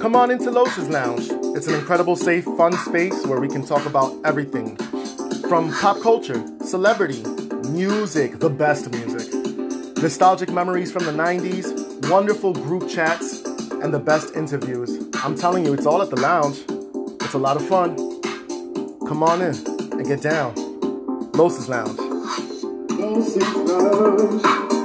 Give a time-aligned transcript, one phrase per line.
[0.00, 1.28] Come on into Los's Lounge.
[1.54, 4.76] It's an incredible, safe, fun space where we can talk about everything
[5.46, 7.22] from pop culture, celebrity,
[7.68, 9.30] music, the best music,
[10.02, 13.44] nostalgic memories from the 90s, wonderful group chats,
[13.82, 15.06] and the best interviews.
[15.16, 16.64] I'm telling you, it's all at the lounge.
[17.20, 17.94] It's a lot of fun.
[19.06, 19.54] Come on in
[19.92, 20.54] and get down.
[21.32, 21.98] Los's Lounge.
[22.88, 24.42] Los's Lounge,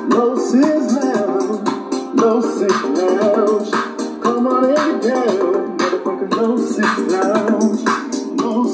[0.09, 1.69] Los's Lounge,
[2.15, 3.84] Los's Lounge.
[4.25, 6.77] Come on motherfucking Lounge,
[7.11, 7.81] Lounge,
[8.41, 8.65] Lounge.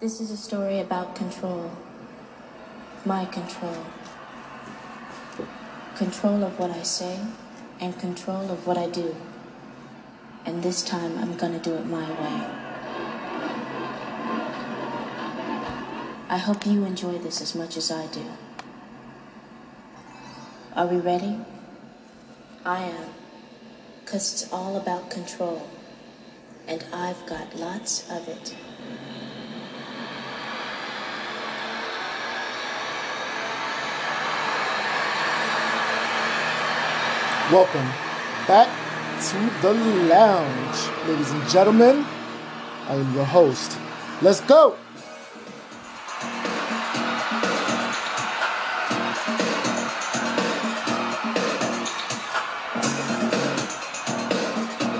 [0.00, 1.68] This is a story about control.
[3.04, 3.84] My control.
[5.96, 7.18] Control of what I say
[7.80, 9.16] and control of what I do.
[10.46, 12.57] And this time I'm gonna do it my way.
[16.30, 18.22] I hope you enjoy this as much as I do.
[20.76, 21.38] Are we ready?
[22.66, 23.06] I am.
[24.04, 25.66] Because it's all about control.
[26.66, 28.54] And I've got lots of it.
[37.50, 37.88] Welcome
[38.46, 38.68] back
[39.30, 42.04] to the lounge, ladies and gentlemen.
[42.86, 43.78] I am your host.
[44.20, 44.76] Let's go.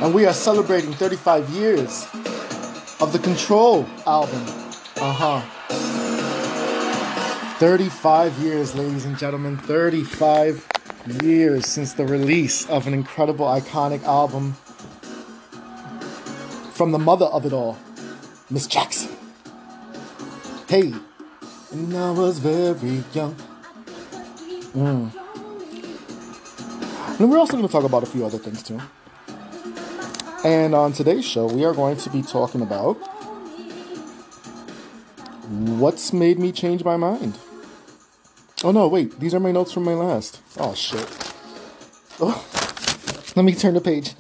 [0.09, 2.07] And we are celebrating 35 years
[2.99, 4.43] of the Control album.
[4.97, 5.41] Uh huh.
[7.59, 9.59] 35 years, ladies and gentlemen.
[9.59, 10.67] 35
[11.23, 14.55] years since the release of an incredible, iconic album
[16.73, 17.77] from the mother of it all,
[18.49, 19.15] Miss Jackson.
[20.71, 20.95] Hey,
[21.71, 23.35] and I was very young.
[24.73, 25.13] Mm.
[27.21, 28.81] And we're also going to talk about a few other things too.
[30.45, 32.95] And on today's show, we are going to be talking about
[35.49, 37.37] what's made me change my mind.
[38.63, 40.41] Oh no, wait, these are my notes from my last.
[40.59, 41.09] Oh shit.
[42.21, 42.45] Oh,
[43.35, 44.15] let me turn the page.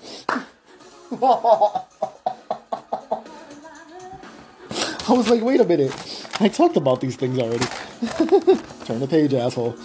[5.08, 6.26] I was like, wait a minute.
[6.40, 7.64] I talked about these things already.
[8.84, 9.76] turn the page, asshole.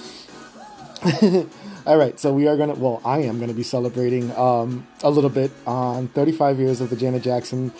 [1.86, 2.76] All right, so we are gonna.
[2.76, 6.96] Well, I am gonna be celebrating um, a little bit on 35 years of the
[6.96, 7.74] Janet Jackson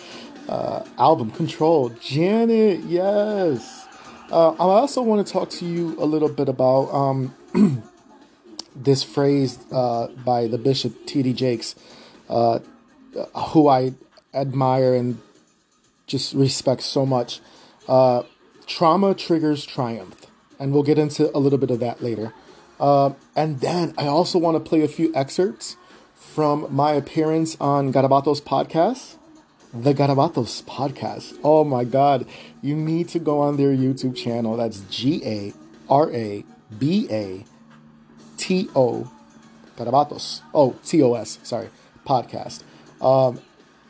[0.46, 1.88] uh, album Control.
[1.88, 3.86] Janet, yes.
[4.30, 7.34] Uh, I also want to talk to you a little bit about um,
[8.76, 11.32] this phrase uh, by the Bishop T.D.
[11.32, 11.74] Jakes,
[12.28, 12.58] uh,
[13.52, 13.94] who I
[14.34, 15.18] admire and
[16.06, 17.40] just respect so much.
[17.88, 18.24] Uh,
[18.66, 20.26] trauma triggers triumph,
[20.58, 22.34] and we'll get into a little bit of that later.
[22.84, 25.78] Uh, and then I also want to play a few excerpts
[26.14, 29.16] from my appearance on Garabatos podcast,
[29.72, 31.38] the Garabatos podcast.
[31.42, 32.26] Oh my God,
[32.60, 34.58] you need to go on their YouTube channel.
[34.58, 35.54] That's G A
[35.88, 36.44] R A
[36.78, 37.46] B A
[38.36, 39.10] T O
[39.78, 40.42] Garabatos.
[40.52, 41.38] Oh, T O S.
[41.42, 41.70] Sorry,
[42.06, 42.64] podcast.
[43.00, 43.40] Um,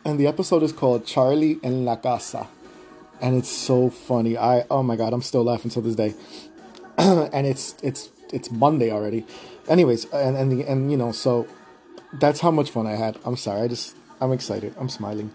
[0.05, 2.47] and the episode is called Charlie en la Casa,
[3.21, 4.39] and it's so funny.
[4.39, 6.15] I oh my God, I'm still laughing to this day.
[6.97, 9.25] and it's it's it's Monday already.
[9.69, 11.47] Anyways, and and and you know, so
[12.13, 13.19] that's how much fun I had.
[13.25, 13.63] I'm sorry.
[13.63, 14.75] I just I'm excited.
[14.79, 15.31] I'm smiling.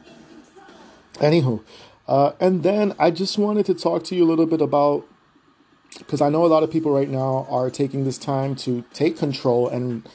[1.16, 1.64] Anywho,
[2.08, 5.06] uh, and then I just wanted to talk to you a little bit about
[5.98, 9.18] because I know a lot of people right now are taking this time to take
[9.18, 10.08] control and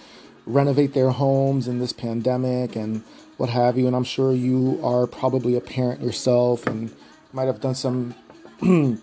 [0.47, 3.03] renovate their homes in this pandemic and
[3.37, 3.87] what have you.
[3.87, 6.95] And I'm sure you are probably a parent yourself and
[7.33, 8.15] might have done some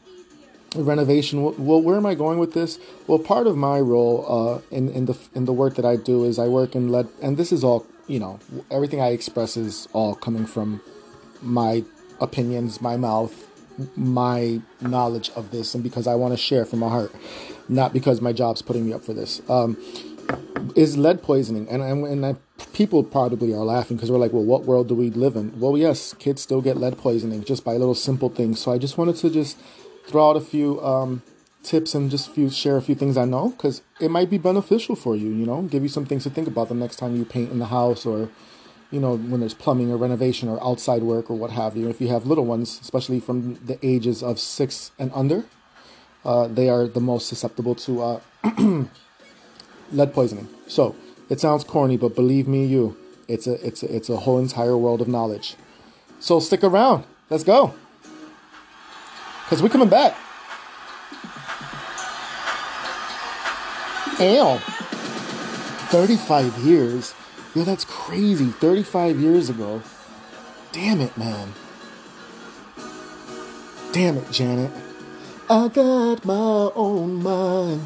[0.76, 1.44] renovation.
[1.44, 2.80] Well, where am I going with this?
[3.08, 6.24] Well, part of my role uh, in in the in the work that I do
[6.24, 8.40] is I work in lead, and this is all you know.
[8.70, 10.82] Everything I express is all coming from
[11.42, 11.84] my
[12.20, 13.48] opinions, my mouth,
[13.96, 17.14] my knowledge of this, and because I want to share from my heart,
[17.68, 19.42] not because my job's putting me up for this.
[19.50, 19.78] Um,
[20.76, 22.36] is lead poisoning, and and, and I,
[22.74, 25.60] people probably are laughing because we're like, well, what world do we live in?
[25.60, 28.60] Well, yes, kids still get lead poisoning just by little simple things.
[28.60, 29.58] So I just wanted to just
[30.12, 31.24] throw out a few um,
[31.64, 34.96] tips and just few share a few things I know because it might be beneficial
[34.96, 35.30] for you.
[35.30, 37.60] You know, give you some things to think about the next time you paint in
[37.60, 38.30] the house or
[38.92, 41.90] you know when there's plumbing or renovation or outside work or what have you.
[41.90, 45.46] If you have little ones, especially from the ages of six and under,
[46.26, 48.20] uh, they are the most susceptible to uh,
[49.92, 50.50] lead poisoning.
[50.68, 50.96] So
[51.30, 52.98] it sounds corny, but believe me, you,
[53.28, 55.56] it's a it's a, it's a whole entire world of knowledge.
[56.20, 57.06] So stick around.
[57.30, 57.74] Let's go.
[59.52, 60.16] Because we're coming back.
[64.18, 64.60] Damn.
[65.90, 67.14] 35 years.
[67.54, 68.46] Yo, that's crazy.
[68.46, 69.82] 35 years ago.
[70.72, 71.52] Damn it, man.
[73.92, 74.72] Damn it, Janet.
[75.50, 77.82] I got my own mind.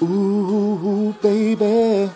[0.00, 2.10] Ooh, baby.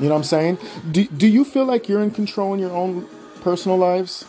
[0.00, 0.56] You know what I'm saying?
[0.90, 3.06] Do, do you feel like you're in control in your own
[3.42, 4.24] personal lives?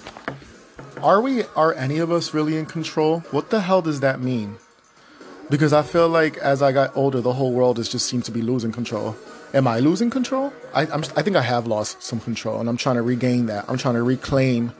[1.01, 3.21] Are we, are any of us really in control?
[3.31, 4.57] What the hell does that mean?
[5.49, 8.31] Because I feel like as I got older, the whole world has just seemed to
[8.31, 9.15] be losing control.
[9.53, 10.51] Am I losing control?
[10.73, 13.65] I, I'm, I think I have lost some control, and I'm trying to regain that.
[13.69, 14.73] I'm trying to reclaim,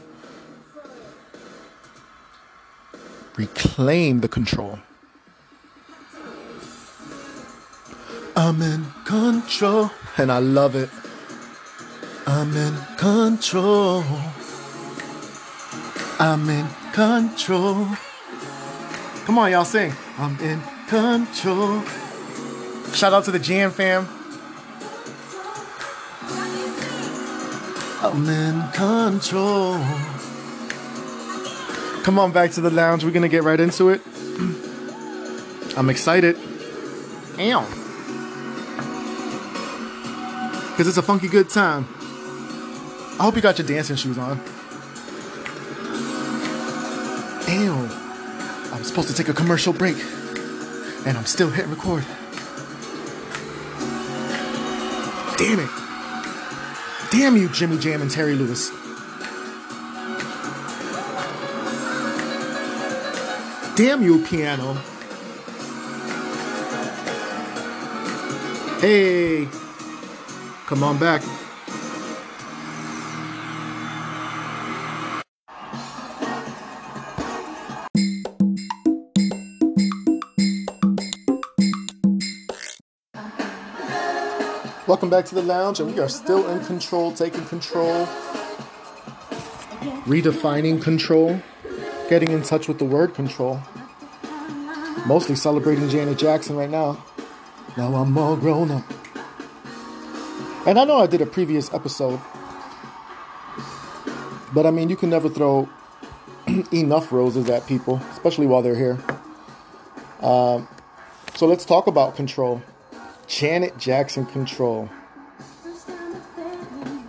[3.38, 4.80] reclaim the control.
[8.36, 10.89] I'm in control, and I love it.
[12.27, 14.04] I'm in control.
[16.21, 17.88] I'm in control.
[19.25, 19.94] Come on, y'all sing.
[20.18, 21.81] I'm in control.
[22.94, 24.06] Shout out to the Jam fam.
[28.01, 29.75] I'm in control.
[32.04, 33.06] Come on back to the lounge.
[33.06, 34.01] We're gonna get right into it.
[35.77, 36.36] I'm excited.
[37.39, 37.66] Ow.
[40.71, 41.88] Because it's a funky good time.
[43.18, 44.42] I hope you got your dancing shoes on.
[47.50, 47.90] Ew.
[48.72, 49.98] I'm supposed to take a commercial break.
[51.07, 52.06] And I'm still hit record.
[55.40, 55.69] Damn it.
[57.12, 58.69] Damn you, Jimmy Jam and Terry Lewis.
[63.75, 64.74] Damn you, piano.
[68.80, 69.48] Hey.
[70.68, 71.24] Come on back.
[84.89, 88.07] Welcome back to the lounge, and we are still in control, taking control,
[90.07, 91.39] redefining control,
[92.09, 93.62] getting in touch with the word control.
[95.06, 97.06] Mostly celebrating Janet Jackson right now.
[97.77, 98.83] Now I'm all grown up.
[100.65, 102.19] And I know I did a previous episode,
[104.56, 105.69] but I mean, you can never throw
[106.74, 108.97] enough roses at people, especially while they're here.
[110.19, 110.68] Um,
[111.35, 112.63] so let's talk about control.
[113.30, 114.90] Janet Jackson Control.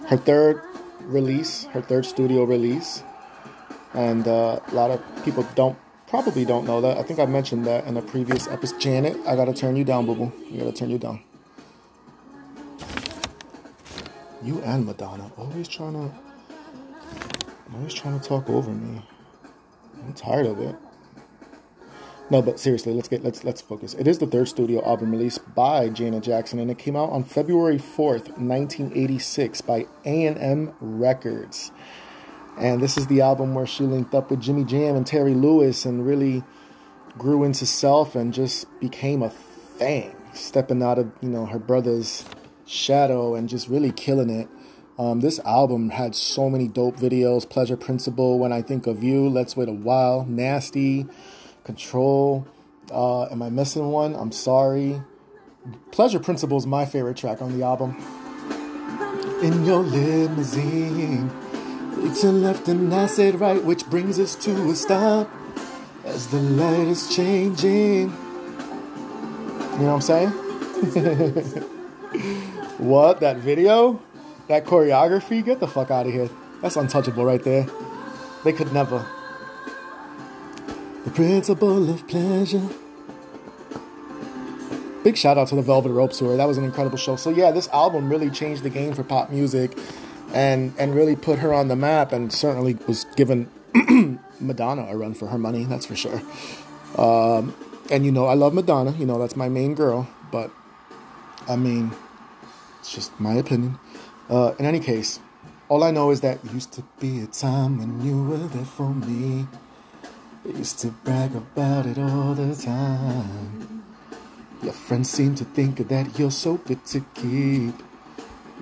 [0.07, 0.63] Her third
[1.01, 3.03] release, her third studio release.
[3.95, 5.79] And uh, a lot of people don't
[6.09, 6.99] probably don't know that.
[6.99, 8.79] I think I mentioned that in a previous episode.
[8.79, 10.33] Janet, I gotta turn you down, boo boo.
[10.51, 11.23] You gotta turn you down.
[14.43, 16.15] You and Madonna always trying to,
[17.75, 19.03] always trying to talk over me.
[20.05, 20.77] I'm tired of it.
[22.31, 23.95] No, but seriously, let's get let's let's focus.
[23.95, 27.25] It is the third studio album released by Janet Jackson, and it came out on
[27.25, 31.73] February fourth, nineteen eighty six, by A and M Records.
[32.57, 35.85] And this is the album where she linked up with Jimmy Jam and Terry Lewis,
[35.85, 36.45] and really
[37.19, 42.25] grew into self and just became a thing, stepping out of you know her brother's
[42.65, 44.49] shadow and just really killing it.
[45.01, 47.49] Um, this album had so many dope videos.
[47.49, 51.07] Pleasure Principle, When I Think of You, Let's Wait a While, Nasty.
[51.65, 52.47] Control.
[52.91, 54.15] Uh, am I missing one?
[54.15, 55.03] I'm sorry.
[55.93, 57.97] Pleasure Principle is my favorite track on the album.
[59.43, 61.31] In your limousine,
[61.99, 65.31] it's a left and I said right, which brings us to a stop
[66.05, 68.11] as the light is changing.
[69.81, 70.31] You know what I'm saying?
[72.79, 73.21] what?
[73.21, 74.01] That video?
[74.49, 75.45] That choreography?
[75.45, 76.31] Get the fuck out of here.
[76.61, 77.67] That's untouchable right there.
[78.45, 79.07] They could never.
[81.05, 82.69] The principle of pleasure.
[85.03, 86.37] Big shout out to the Velvet Rope Tour.
[86.37, 87.17] That was an incredible show.
[87.17, 89.77] So yeah, this album really changed the game for pop music
[90.35, 93.51] and and really put her on the map and certainly was given
[94.41, 96.21] Madonna a run for her money, that's for sure.
[96.99, 97.55] Um,
[97.91, 100.51] and you know, I love Madonna, you know, that's my main girl, but
[101.49, 101.93] I mean,
[102.79, 103.79] it's just my opinion.
[104.29, 105.19] Uh, in any case,
[105.69, 108.93] all I know is that used to be a time when you were there for
[108.93, 109.47] me.
[110.45, 113.85] Used to brag about it all the time.
[114.63, 117.75] Your friends seem to think that you're so good to keep.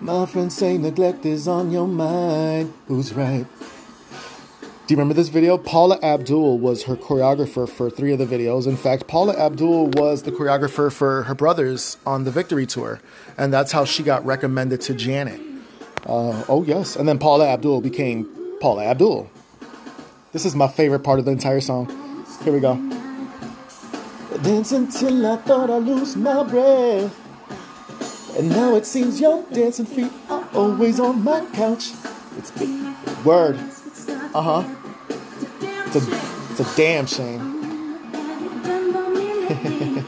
[0.01, 2.73] My friends say neglect is on your mind.
[2.89, 3.47] Who's right?
[4.61, 5.57] Do you remember this video?
[5.57, 8.67] Paula Abdul was her choreographer for three of the videos.
[8.67, 13.01] In fact, Paula Abdul was the choreographer for her brothers on the Victory Tour.
[13.37, 15.41] And that's how she got recommended to Janet.
[16.07, 16.97] Uh, oh, yes.
[16.97, 18.29] And then Paula Abdul became
[18.61, 19.31] Paula Abdul.
[20.31, 21.87] This is my favorite part of the entire song.
[22.45, 22.75] Here we go.
[24.43, 27.17] Dance until I thought I lose my breath.
[28.39, 31.93] And now it seems your dancing feet are always on my couch.
[32.37, 32.69] It's big.
[33.25, 33.59] Word.
[34.35, 34.65] Uh huh.
[35.87, 36.01] It's a,
[36.51, 37.41] it's a damn shame.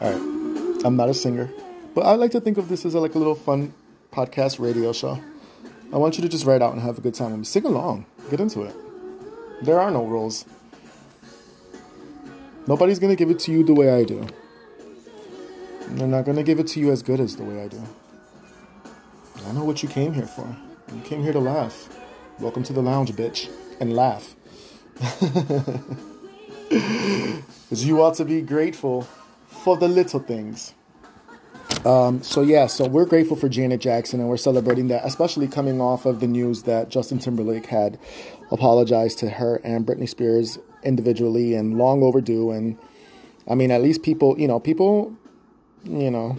[0.00, 0.84] All right.
[0.86, 1.50] I'm not a singer,
[1.94, 3.74] but I like to think of this as a, like a little fun
[4.10, 5.22] podcast radio show.
[5.92, 7.44] I want you to just write out and have a good time with me.
[7.44, 8.06] Sing along.
[8.30, 8.74] Get into it.
[9.62, 10.44] There are no rules.
[12.66, 14.26] Nobody's gonna give it to you the way I do.
[15.88, 17.82] They're not gonna give it to you as good as the way I do.
[19.46, 20.46] I know what you came here for.
[20.94, 21.88] You came here to laugh.
[22.40, 23.50] Welcome to the lounge, bitch.
[23.80, 24.34] And laugh.
[26.68, 29.02] Because you ought to be grateful
[29.48, 30.74] for the little things.
[31.84, 35.82] Um, so yeah, so we're grateful for Janet Jackson and we're celebrating that, especially coming
[35.82, 37.98] off of the news that Justin Timberlake had
[38.50, 42.50] apologized to her and Britney Spears individually and long overdue.
[42.50, 42.78] And
[43.46, 45.14] I mean, at least people, you know, people,
[45.84, 46.38] you know,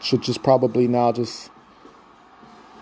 [0.00, 1.50] should just probably now just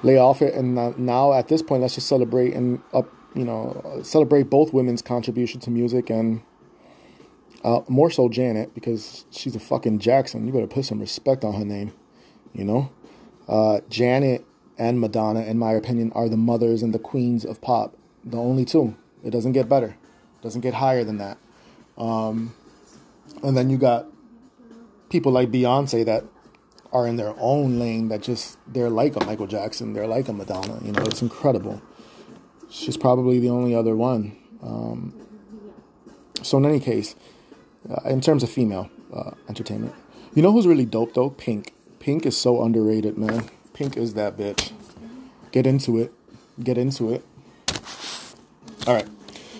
[0.04, 0.54] lay off it.
[0.54, 5.02] And now at this point, let's just celebrate and up, you know, celebrate both women's
[5.02, 6.42] contribution to music and
[7.64, 10.47] uh, more so Janet because she's a fucking Jackson.
[10.47, 11.92] You better put some respect on her name,
[12.52, 12.90] you know.
[13.49, 14.45] Uh, Janet
[14.78, 17.97] and Madonna, in my opinion, are the mothers and the queens of pop.
[18.25, 18.97] The only two.
[19.25, 19.97] It doesn't get better.
[20.38, 21.38] It doesn't get higher than that.
[21.97, 22.54] Um,
[23.42, 24.07] and then you got
[25.09, 26.25] people like Beyonce that
[26.92, 30.33] are in their own lane that just they're like a Michael Jackson, they're like a
[30.33, 30.81] Madonna.
[30.85, 31.81] You know, it's incredible.
[32.71, 34.37] She's probably the only other one.
[34.62, 35.14] Um,
[36.42, 37.14] so in any case,
[37.88, 39.94] uh, in terms of female uh, entertainment.
[40.34, 41.30] You know who's really dope though?
[41.30, 41.72] Pink.
[41.98, 43.48] Pink is so underrated, man.
[43.72, 44.72] Pink is that bitch.
[45.50, 46.12] Get into it.
[46.62, 47.24] Get into it.
[48.86, 49.08] All right.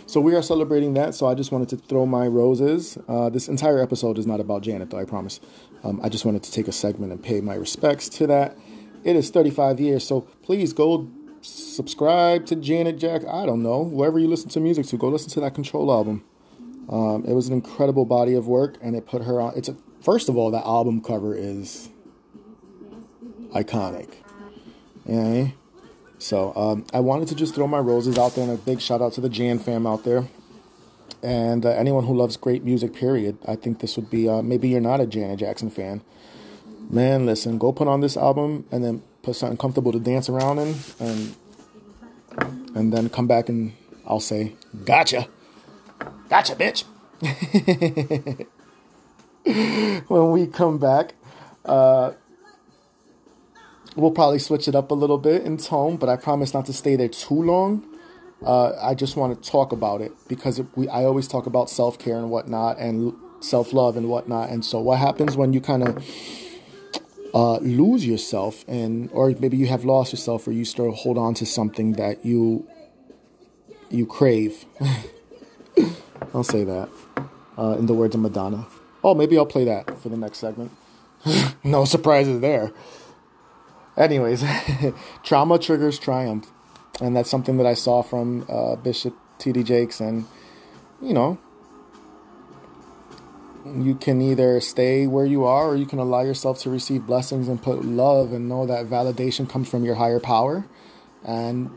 [0.07, 1.15] So we are celebrating that.
[1.15, 2.99] So I just wanted to throw my roses.
[3.09, 4.99] Uh, this entire episode is not about Janet, though.
[4.99, 5.41] I promise.
[5.85, 8.57] Um, I just wanted to take a segment and pay my respects to that.
[9.05, 11.09] It is 35 years, so please go
[11.41, 13.23] subscribe to Janet Jack.
[13.27, 14.97] I don't know wherever you listen to music to.
[14.97, 16.25] Go listen to that Control album.
[16.89, 19.55] Um, it was an incredible body of work, and it put her on.
[19.57, 21.89] It's a, first of all, that album cover is
[23.55, 24.09] iconic.
[25.07, 25.49] Yeah.
[26.19, 29.03] So um, I wanted to just throw my roses out there, and a big shout
[29.03, 30.29] out to the Jan fam out there,
[31.23, 32.95] and uh, anyone who loves great music.
[32.95, 33.39] Period.
[33.47, 34.29] I think this would be.
[34.29, 36.03] Uh, maybe you're not a Janet Jackson fan.
[36.91, 40.59] Man, listen, go put on this album and then put something comfortable to dance around
[40.59, 41.35] in, and
[42.75, 43.73] and then come back and
[44.07, 45.29] I'll say, gotcha.
[46.33, 46.85] Gotcha, bitch.
[50.09, 51.13] when we come back,
[51.67, 52.13] uh,
[53.97, 56.73] we'll probably switch it up a little bit in tone, but I promise not to
[56.73, 57.85] stay there too long.
[58.43, 61.99] Uh, I just want to talk about it because we, I always talk about self
[61.99, 64.49] care and whatnot and self love and whatnot.
[64.49, 66.03] And so, what happens when you kind of
[67.35, 71.35] uh, lose yourself and, or maybe you have lost yourself, or you still hold on
[71.35, 72.67] to something that you
[73.91, 74.65] you crave?
[76.35, 76.89] I'll say that.
[77.59, 78.67] Uh, in the words of Madonna.
[79.05, 80.73] Oh, maybe I'll play that for the next segment.
[81.65, 82.73] no surprises there.
[83.97, 84.43] Anyways,
[85.23, 86.51] trauma triggers triumph.
[87.01, 89.65] And that's something that I saw from uh, Bishop T.D.
[89.65, 90.01] Jakes.
[90.01, 90.27] And,
[91.01, 91.39] you know,
[93.65, 97.49] you can either stay where you are or you can allow yourself to receive blessings
[97.49, 100.67] and put love and know that validation comes from your higher power.
[101.25, 101.71] And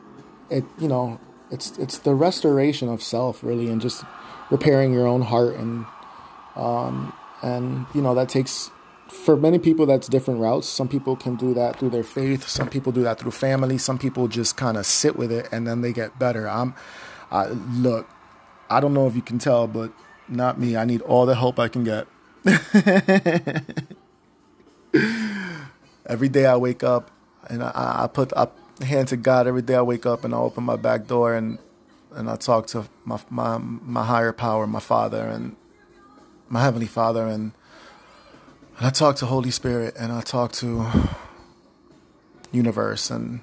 [0.50, 1.20] it, you know,
[1.52, 4.04] it's it's the restoration of self really and just
[4.50, 5.86] repairing your own heart and
[6.56, 8.72] um, and you know that takes
[9.10, 10.68] for many people that's different routes.
[10.68, 12.48] Some people can do that through their faith.
[12.48, 13.78] Some people do that through family.
[13.78, 16.50] Some people just kind of sit with it and then they get better.
[16.50, 16.74] I'm
[17.32, 18.08] I, look
[18.70, 19.92] i don't know if you can tell but
[20.28, 20.76] not me.
[20.76, 22.08] I need all the help i can get.
[26.06, 27.12] Every day i wake up
[27.48, 30.38] and i, I put up hand to god every day i wake up and i
[30.38, 31.58] open my back door and
[32.16, 35.56] and I talk to my my my higher power, my Father, and
[36.50, 37.52] my heavenly Father, and
[38.80, 40.88] I talk to Holy Spirit, and I talk to
[42.52, 43.42] universe, and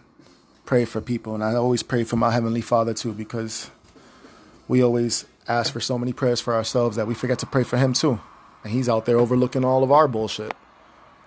[0.65, 3.71] pray for people, and I always pray for my heavenly Father too, because
[4.69, 7.77] we always ask for so many prayers for ourselves that we forget to pray for
[7.77, 8.21] Him too,
[8.65, 10.55] and He's out there overlooking all of our bullshit.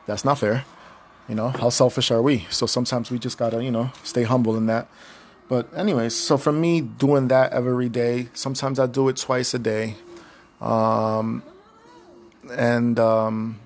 [0.07, 0.65] That's not fair.
[1.27, 2.45] You know, how selfish are we?
[2.49, 4.87] So sometimes we just gotta, you know, stay humble in that.
[5.47, 9.59] But anyways, so for me doing that every day, sometimes I do it twice a
[9.59, 9.95] day.
[10.59, 11.43] Um,
[12.51, 13.59] and um,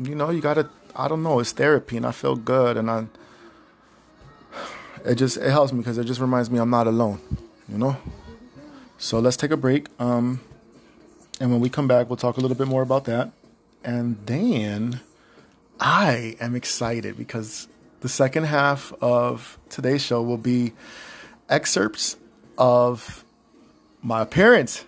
[0.00, 3.06] you know, you gotta I don't know, it's therapy and I feel good and I
[5.04, 7.20] it just it helps me because it just reminds me I'm not alone,
[7.68, 7.96] you know.
[8.98, 9.88] So let's take a break.
[9.98, 10.40] Um,
[11.40, 13.32] and when we come back, we'll talk a little bit more about that.
[13.82, 15.00] And then
[15.80, 17.68] I am excited because
[18.04, 20.74] the second half of today's show will be
[21.48, 22.18] excerpts
[22.58, 23.24] of
[24.02, 24.84] my appearance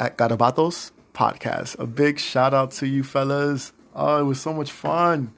[0.00, 1.78] at Garabatos podcast.
[1.78, 3.72] A big shout out to you fellas.
[3.94, 5.34] Oh, it was so much fun.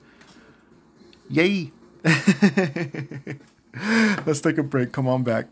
[1.28, 1.72] Yay.
[4.24, 4.92] Let's take a break.
[4.92, 5.48] Come on back.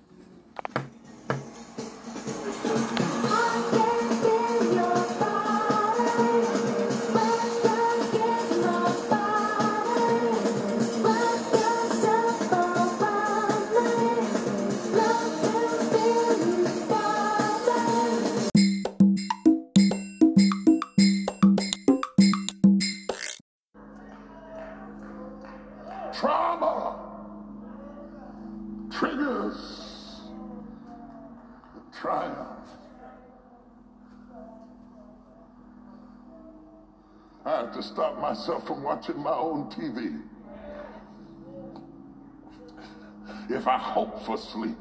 [26.14, 26.96] Trauma
[28.90, 30.20] triggers
[31.74, 32.48] the triumph.
[37.44, 40.22] I have to stop myself from watching my own TV.
[43.50, 44.78] If I hope for sleep,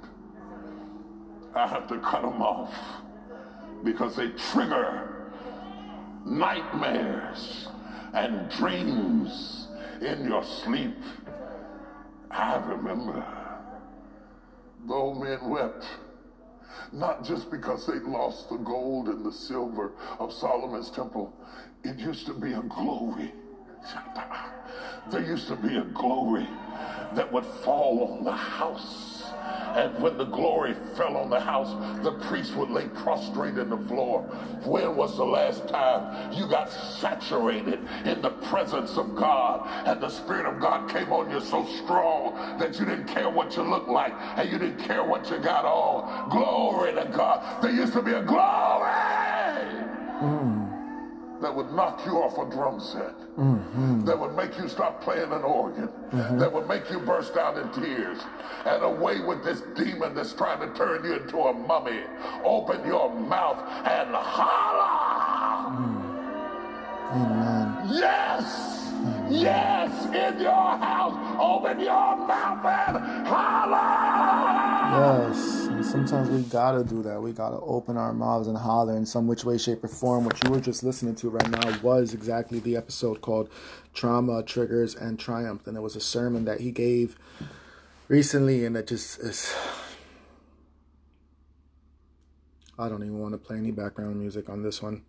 [1.55, 2.73] I have to cut them off
[3.83, 5.31] because they trigger
[6.25, 7.67] nightmares
[8.13, 9.67] and dreams
[10.01, 10.97] in your sleep.
[12.33, 13.23] I remember
[14.87, 15.85] the old men wept,
[16.91, 21.31] not just because they lost the gold and the silver of Solomon's temple.
[21.83, 23.31] It used to be a glory.
[25.11, 26.47] There used to be a glory
[27.13, 29.12] that would fall on the house.
[29.73, 31.69] And when the glory fell on the house,
[32.03, 34.21] the priest would lay prostrate in the floor.
[34.65, 40.09] When was the last time you got saturated in the presence of God and the
[40.09, 43.89] Spirit of God came on you so strong that you didn't care what you looked
[43.89, 46.29] like and you didn't care what you got on?
[46.29, 47.61] Glory to God.
[47.61, 48.91] There used to be a glory
[50.23, 50.62] mm.
[51.43, 54.05] That would knock you off a drum set, mm-hmm.
[54.05, 56.37] that would make you stop playing an organ, mm-hmm.
[56.39, 58.17] that would make you burst out in tears,
[58.65, 61.99] and away with this demon that's trying to turn you into a mummy.
[62.45, 65.75] Open your mouth and holler.
[65.77, 66.13] Mm.
[67.11, 67.89] Amen.
[67.91, 68.82] Yes!
[69.29, 70.05] Yes!
[70.05, 74.13] In your house, open your mouth and holler!
[74.93, 77.21] Yes, and sometimes we gotta do that.
[77.21, 80.25] We gotta open our mouths and holler in some which way, shape, or form.
[80.25, 83.49] What you were just listening to right now was exactly the episode called
[83.93, 85.65] Trauma, Triggers, and Triumph.
[85.65, 87.17] And it was a sermon that he gave
[88.07, 89.55] recently, and it just is.
[92.77, 95.03] I don't even want to play any background music on this one.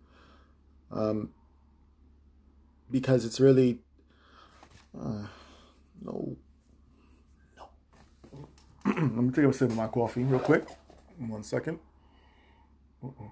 [0.91, 1.31] Um,
[2.89, 3.79] because it's really.
[4.99, 5.27] Uh,
[6.03, 6.35] no.
[8.85, 10.65] Let me take a sip of my coffee real quick.
[11.17, 11.79] One second.
[13.03, 13.31] Uh-oh.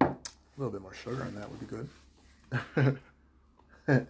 [0.00, 0.14] A
[0.56, 1.88] little bit more sugar in that would be good.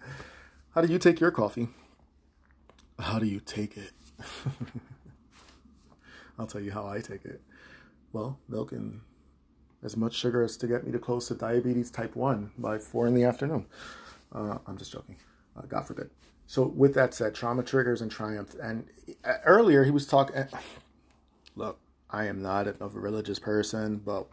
[0.75, 1.68] How do you take your coffee?
[2.99, 3.92] How do you take it?
[6.38, 7.40] I'll tell you how I take it.
[8.12, 9.01] Well, milk and
[9.83, 13.07] as much sugar as to get me to close to diabetes type 1 by 4
[13.09, 13.66] in the afternoon.
[14.33, 15.16] Uh, I'm just joking.
[15.57, 16.11] Uh, God forbid.
[16.47, 18.55] So, with that said, trauma triggers and triumph.
[18.62, 18.87] And
[19.25, 20.37] uh, earlier he was talking.
[21.57, 21.79] Look,
[22.11, 24.27] I am not a, a religious person, but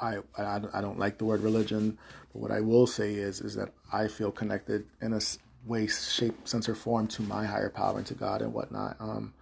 [0.00, 1.98] I, I I don't like the word religion.
[2.32, 5.20] But what I will say is is that I feel connected in a
[5.66, 8.96] way, shape, sense, or form to my higher power and to God and whatnot.
[9.00, 9.34] Um,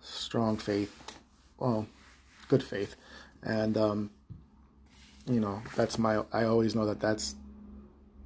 [0.00, 0.94] strong faith,
[1.58, 1.86] well,
[2.48, 2.96] good faith,
[3.42, 4.10] and um,
[5.26, 6.22] you know that's my.
[6.32, 7.34] I always know that that's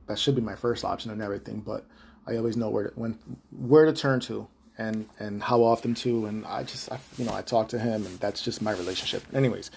[0.06, 1.86] that should be my first option and everything, but
[2.26, 3.18] I always know where to, when
[3.50, 7.34] where to turn to and and how often to, and I just I, you know
[7.34, 9.22] I talk to him, and that's just my relationship.
[9.34, 9.70] Anyways,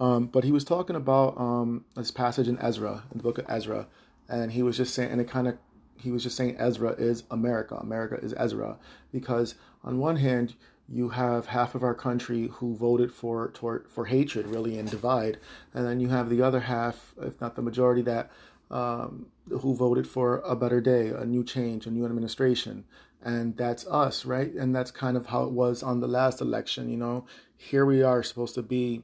[0.00, 3.46] um, but he was talking about um, this passage in Ezra, in the book of
[3.48, 3.86] Ezra,
[4.28, 5.58] and he was just saying, and it kind of
[5.96, 8.78] he was just saying Ezra is America, America is Ezra,
[9.12, 10.54] because on one hand
[10.90, 15.38] you have half of our country who voted for for, for hatred really and divide,
[15.74, 18.30] and then you have the other half, if not the majority, that
[18.70, 22.84] um, who voted for a better day, a new change, a new administration.
[23.22, 24.52] And that's us, right?
[24.52, 26.88] And that's kind of how it was on the last election.
[26.88, 29.02] You know, here we are supposed to be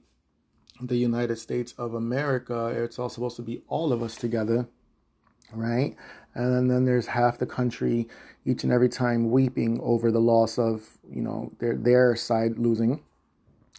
[0.81, 2.69] the United States of America.
[2.69, 4.69] It's all supposed to be all of us together,
[5.53, 5.97] right?
[6.35, 8.09] And then, there's half the country
[8.45, 13.03] each and every time weeping over the loss of, you know, their their side losing.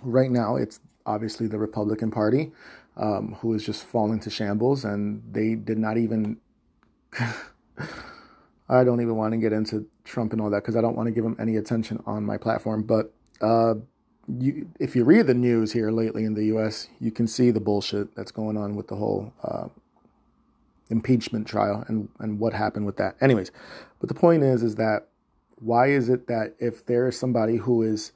[0.03, 2.51] Right now, it's obviously the Republican Party,
[2.97, 6.37] um, who is just falling to shambles, and they did not even
[8.69, 11.07] I don't even want to get into Trump and all that because I don't want
[11.07, 12.83] to give him any attention on my platform.
[12.83, 13.75] But uh,
[14.27, 17.59] you, if you read the news here lately in the U.S., you can see the
[17.59, 19.67] bullshit that's going on with the whole uh,
[20.89, 23.15] impeachment trial and and what happened with that.
[23.21, 23.51] Anyways,
[23.99, 25.07] but the point is, is that
[25.55, 28.11] why is it that if there is somebody who is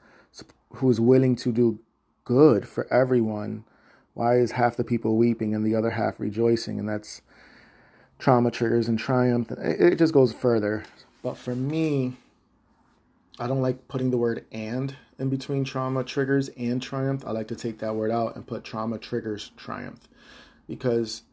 [0.73, 1.79] who is willing to do
[2.25, 3.63] good for everyone,
[4.13, 6.79] why is half the people weeping and the other half rejoicing?
[6.79, 7.21] And that's
[8.19, 9.51] trauma triggers and triumph.
[9.51, 10.83] It, just goes further.
[11.23, 12.13] But for me,
[13.39, 17.23] I don't like putting the word and in between trauma triggers and triumph.
[17.25, 20.07] I like to take that word out and put trauma triggers triumph.
[20.67, 21.23] Because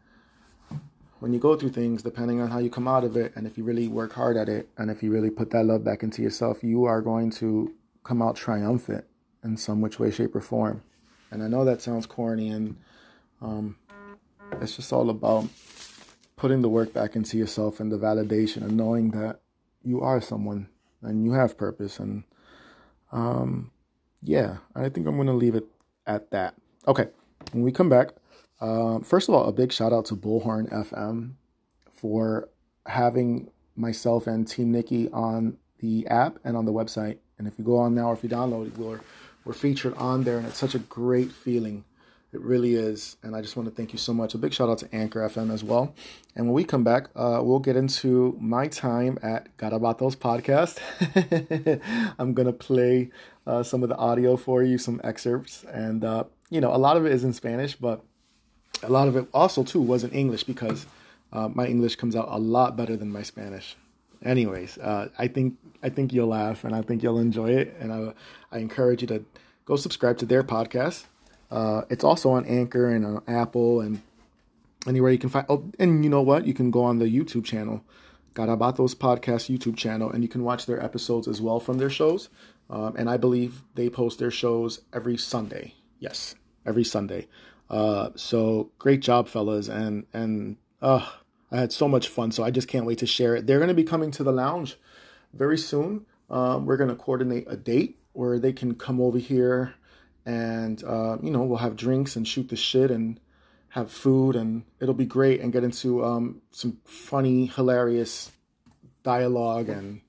[1.18, 3.56] when you go through things, depending on how you come out of it, and if
[3.56, 6.22] you really work hard at it, and if you really put that love back into
[6.22, 7.74] yourself, you are going to
[8.04, 9.04] come out triumphant
[9.42, 10.82] in some which way, shape, or form.
[11.30, 12.76] And I know that sounds corny, and
[13.40, 13.76] um,
[14.60, 15.48] it's just all about
[16.36, 19.40] putting the work back into yourself and the validation and knowing that
[19.82, 20.68] you are someone
[21.02, 21.98] and you have purpose.
[21.98, 22.24] And
[23.10, 23.70] um,
[24.22, 25.66] yeah, I think I'm going to leave it
[26.06, 26.54] at that.
[26.86, 27.08] Okay,
[27.52, 28.10] when we come back,
[28.60, 31.32] um, first of all, a big shout out to Bullhorn FM
[31.90, 32.48] for
[32.86, 37.18] having myself and Team Nikki on the app and on the website.
[37.38, 39.00] And if you go on now or if you download it, we're,
[39.44, 41.84] we're featured on there, and it's such a great feeling
[42.36, 43.16] it really is.
[43.22, 44.34] And I just want to thank you so much.
[44.34, 45.94] A big shout out to Anchor FM as well.
[46.34, 50.78] And when we come back, uh, we'll get into my time at Garabatos podcast.
[52.18, 53.10] I'm going to play
[53.46, 55.64] uh, some of the audio for you, some excerpts.
[55.64, 58.04] And, uh, you know, a lot of it is in Spanish, but
[58.82, 60.86] a lot of it also, too, was in English because
[61.32, 63.76] uh, my English comes out a lot better than my Spanish.
[64.24, 67.76] Anyways, uh, I think I think you'll laugh and I think you'll enjoy it.
[67.78, 68.12] And I,
[68.50, 69.24] I encourage you to
[69.66, 71.04] go subscribe to their podcast
[71.50, 74.02] uh, it's also on Anchor and on Apple and
[74.86, 75.46] anywhere you can find.
[75.48, 76.46] Oh, and you know what?
[76.46, 77.84] You can go on the YouTube channel,
[78.34, 82.28] Garabatos Podcast YouTube channel, and you can watch their episodes as well from their shows.
[82.68, 85.74] Um, and I believe they post their shows every Sunday.
[86.00, 86.34] Yes,
[86.64, 87.28] every Sunday.
[87.68, 91.06] Uh, so great job, fellas, and and uh,
[91.50, 92.32] I had so much fun.
[92.32, 93.46] So I just can't wait to share it.
[93.46, 94.76] They're going to be coming to the lounge
[95.32, 96.06] very soon.
[96.30, 99.74] Um, we're going to coordinate a date where they can come over here
[100.26, 103.20] and uh, you know we'll have drinks and shoot the shit and
[103.68, 108.32] have food and it'll be great and get into um, some funny hilarious
[109.02, 110.00] dialogue and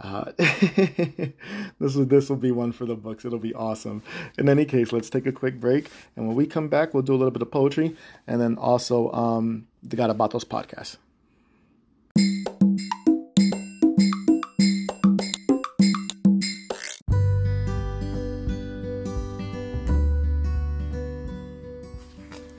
[0.00, 3.24] uh, this will this will be one for the books.
[3.24, 4.02] It'll be awesome.
[4.36, 7.14] In any case, let's take a quick break, and when we come back, we'll do
[7.14, 10.96] a little bit of poetry, and then also um, the Garabatos podcast.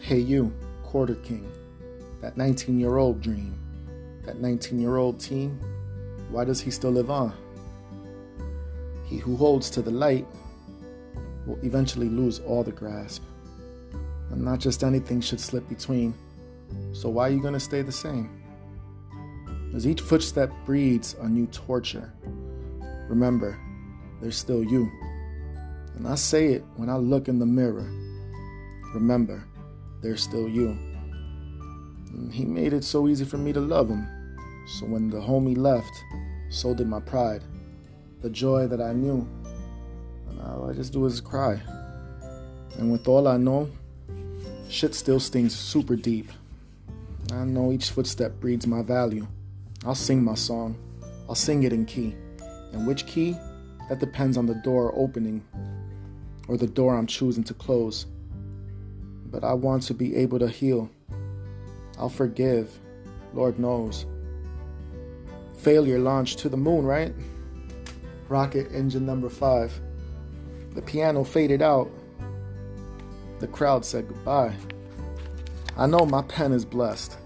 [0.01, 0.51] Hey, you,
[0.83, 1.47] Quarter King,
[2.19, 3.53] that 19 year old dream,
[4.25, 5.59] that 19 year old teen,
[6.29, 7.33] why does he still live on?
[9.05, 10.27] He who holds to the light
[11.45, 13.23] will eventually lose all the grasp.
[14.29, 16.13] And not just anything should slip between.
[16.93, 18.29] So why are you going to stay the same?
[19.73, 22.13] As each footstep breeds a new torture,
[23.07, 23.59] remember,
[24.21, 24.91] there's still you.
[25.95, 27.89] And I say it when I look in the mirror.
[28.93, 29.43] Remember,
[30.01, 30.69] there's still you.
[32.13, 34.07] And he made it so easy for me to love him.
[34.69, 35.91] So when the homie left,
[36.49, 37.43] so did my pride.
[38.21, 39.27] The joy that I knew.
[40.29, 41.59] And all I just do is cry.
[42.77, 43.69] And with all I know,
[44.69, 46.29] shit still stings super deep.
[47.33, 49.27] I know each footstep breeds my value.
[49.85, 50.77] I'll sing my song.
[51.27, 52.15] I'll sing it in key.
[52.73, 53.35] And which key?
[53.89, 55.43] That depends on the door opening
[56.47, 58.05] or the door I'm choosing to close
[59.31, 60.89] but I want to be able to heal.
[61.97, 62.79] I'll forgive,
[63.33, 64.05] Lord knows.
[65.59, 67.13] Failure launch to the moon, right?
[68.29, 69.77] Rocket engine number five.
[70.73, 71.91] The piano faded out.
[73.39, 74.55] The crowd said goodbye.
[75.77, 77.17] I know my pen is blessed.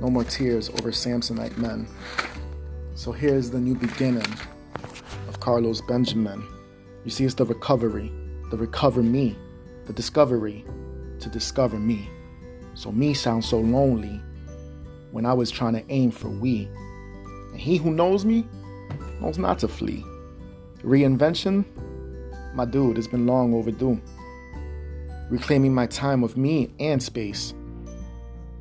[0.00, 1.88] No more tears over Samsonite men.
[2.94, 4.26] So here's the new beginning
[5.28, 6.46] of Carlos Benjamin.
[7.04, 8.12] You see, it's the recovery,
[8.50, 9.36] the recover me,
[9.86, 10.64] the discovery,
[11.18, 12.08] to discover me.
[12.74, 14.20] So me sounds so lonely
[15.10, 16.68] when I was trying to aim for we.
[17.52, 18.46] And he who knows me
[19.20, 20.04] knows not to flee.
[20.82, 21.64] Reinvention,
[22.54, 24.00] my dude, has been long overdue.
[25.30, 27.54] Reclaiming my time with me and space.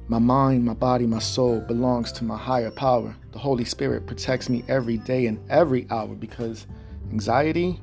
[0.07, 3.15] My mind, my body, my soul belongs to my higher power.
[3.31, 6.67] The Holy Spirit protects me every day and every hour because
[7.11, 7.79] anxiety,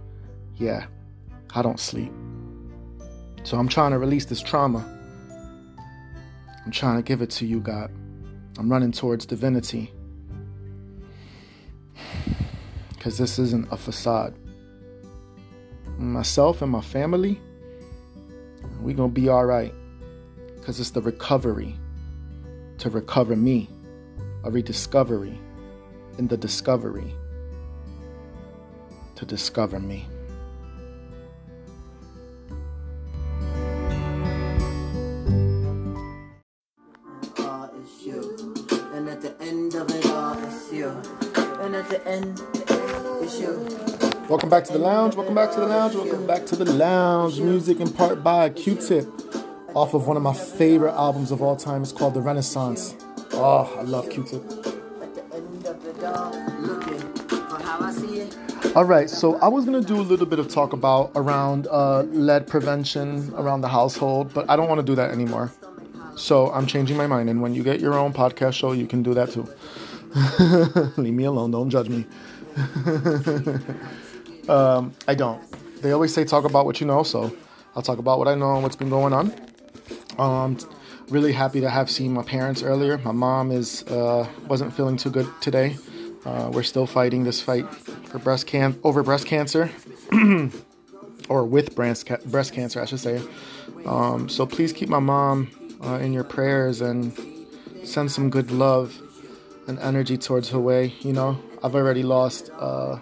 [0.57, 0.87] yeah,
[1.55, 2.13] I don't sleep.
[3.45, 4.85] So I'm trying to release this trauma.
[6.65, 7.91] I'm trying to give it to you, God.
[8.59, 9.91] I'm running towards divinity.
[12.99, 14.35] Because this isn't a facade.
[15.99, 17.41] Myself and my family,
[18.81, 19.73] we're gonna be all right
[20.57, 21.79] because it's the recovery
[22.79, 23.71] to recover me,
[24.43, 25.39] a rediscovery
[26.19, 27.15] in the discovery
[29.15, 30.07] to discover me.
[44.59, 45.15] Back to the lounge.
[45.15, 45.95] Welcome back to the lounge.
[45.95, 47.39] Welcome back to the lounge.
[47.39, 49.07] Music in part by Q-Tip,
[49.73, 51.83] off of one of my favorite albums of all time.
[51.83, 52.97] It's called The Renaissance.
[53.35, 54.07] Oh, I love
[57.93, 58.37] see it.
[58.75, 62.03] All right, so I was gonna do a little bit of talk about around uh,
[62.11, 65.53] lead prevention around the household, but I don't want to do that anymore.
[66.17, 69.05] So I'm changing my mind, and when you get your own podcast show, you can
[69.05, 69.49] do that too.
[71.01, 71.53] Leave me alone.
[71.53, 72.07] Don't judge me.
[74.49, 75.43] um, I don't.
[75.83, 77.35] They always say talk about what you know, so
[77.77, 79.33] I'll talk about what I know and what's been going on.
[80.19, 80.59] Um,
[81.09, 82.99] really happy to have seen my parents earlier.
[82.99, 85.77] My mom is uh, wasn't feeling too good today.
[86.25, 87.69] Uh, we're still fighting this fight
[88.07, 89.71] for breast can over breast cancer,
[91.29, 93.23] or with breast ca- breast cancer, I should say.
[93.87, 95.51] Um, so please keep my mom
[95.85, 97.17] uh, in your prayers and
[97.85, 99.01] send some good love
[99.69, 100.95] and energy towards her way.
[101.01, 102.99] You know, I've already lost uh,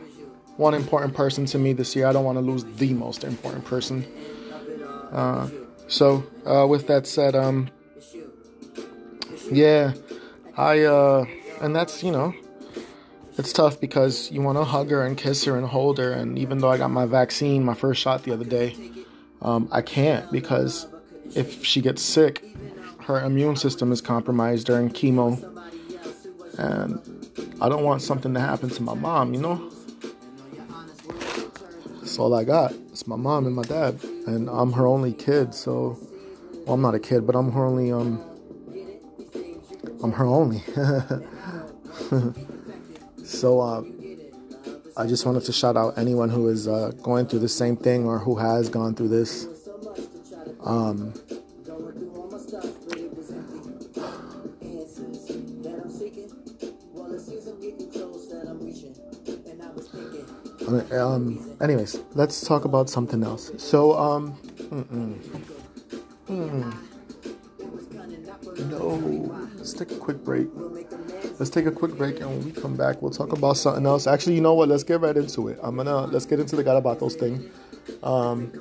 [0.57, 2.07] one important person to me this year.
[2.07, 4.07] I don't want to lose the most important person.
[5.13, 5.49] Uh,
[5.89, 7.71] so, uh, with that said, um,
[9.51, 9.93] yeah,
[10.57, 11.27] I, uh,
[11.61, 12.35] and that's, you know,
[13.39, 16.13] it's tough because you want to hug her and kiss her and hold her.
[16.13, 18.75] And even though I got my vaccine, my first shot the other day,
[19.43, 20.87] um, I can't because
[21.35, 22.43] if she gets sick,
[23.01, 25.53] her immune system is compromised during chemo.
[26.59, 26.99] And
[27.61, 29.71] I don't want something to happen to my mom, you know?
[32.17, 32.73] That's all I got.
[32.93, 34.03] It's my mom and my dad.
[34.27, 35.99] And I'm her only kid, so
[36.65, 38.25] well, I'm not a kid, but I'm her only um
[40.03, 40.61] I'm her only.
[43.23, 43.83] so uh
[44.97, 48.07] I just wanted to shout out anyone who is uh, going through the same thing
[48.07, 49.47] or who has gone through this.
[50.65, 51.13] Um,
[60.69, 63.53] um, anyways, let's talk about something else.
[63.59, 65.19] So, um, mm-mm.
[66.27, 66.75] Mm.
[68.71, 70.49] no, let's take a quick break.
[71.39, 74.07] Let's take a quick break, and when we come back, we'll talk about something else.
[74.07, 74.69] Actually, you know what?
[74.69, 75.59] Let's get right into it.
[75.63, 77.49] I'm gonna let's get into the Garabatos thing.
[78.03, 78.53] Um,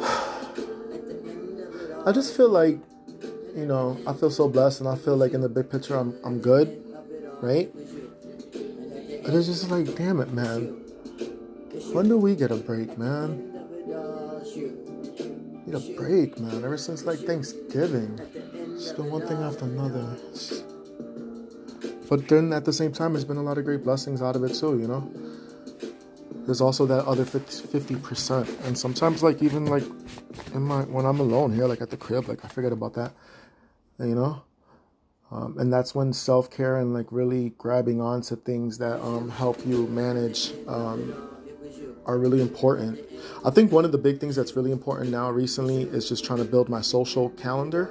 [2.06, 2.78] I just feel like,
[3.56, 6.14] you know, I feel so blessed, and I feel like in the big picture, I'm
[6.22, 6.83] I'm good,
[7.44, 7.70] right?
[9.24, 10.80] But it's just like, damn it, man.
[11.92, 13.52] When do we get a break, man?
[15.66, 16.64] Need a break, man.
[16.64, 18.18] Ever since like Thanksgiving,
[18.74, 20.16] it's been one thing after another.
[22.08, 24.44] But then at the same time, there's been a lot of great blessings out of
[24.44, 25.10] it too, you know.
[26.46, 29.84] There's also that other 50 percent, and sometimes like even like
[30.52, 33.12] in my when I'm alone here, like at the crib, like I forget about that,
[33.98, 34.42] you know.
[35.30, 39.64] Um, and that's when self care and like really grabbing onto things that um, help
[39.66, 41.30] you manage um,
[42.06, 43.00] are really important.
[43.44, 46.38] I think one of the big things that's really important now recently is just trying
[46.38, 47.90] to build my social calendar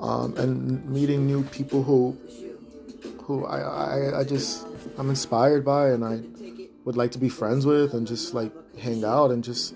[0.00, 2.16] um, and meeting new people who
[3.22, 4.66] who I, I I just
[4.96, 6.22] I'm inspired by and I
[6.84, 9.74] would like to be friends with and just like hang out and just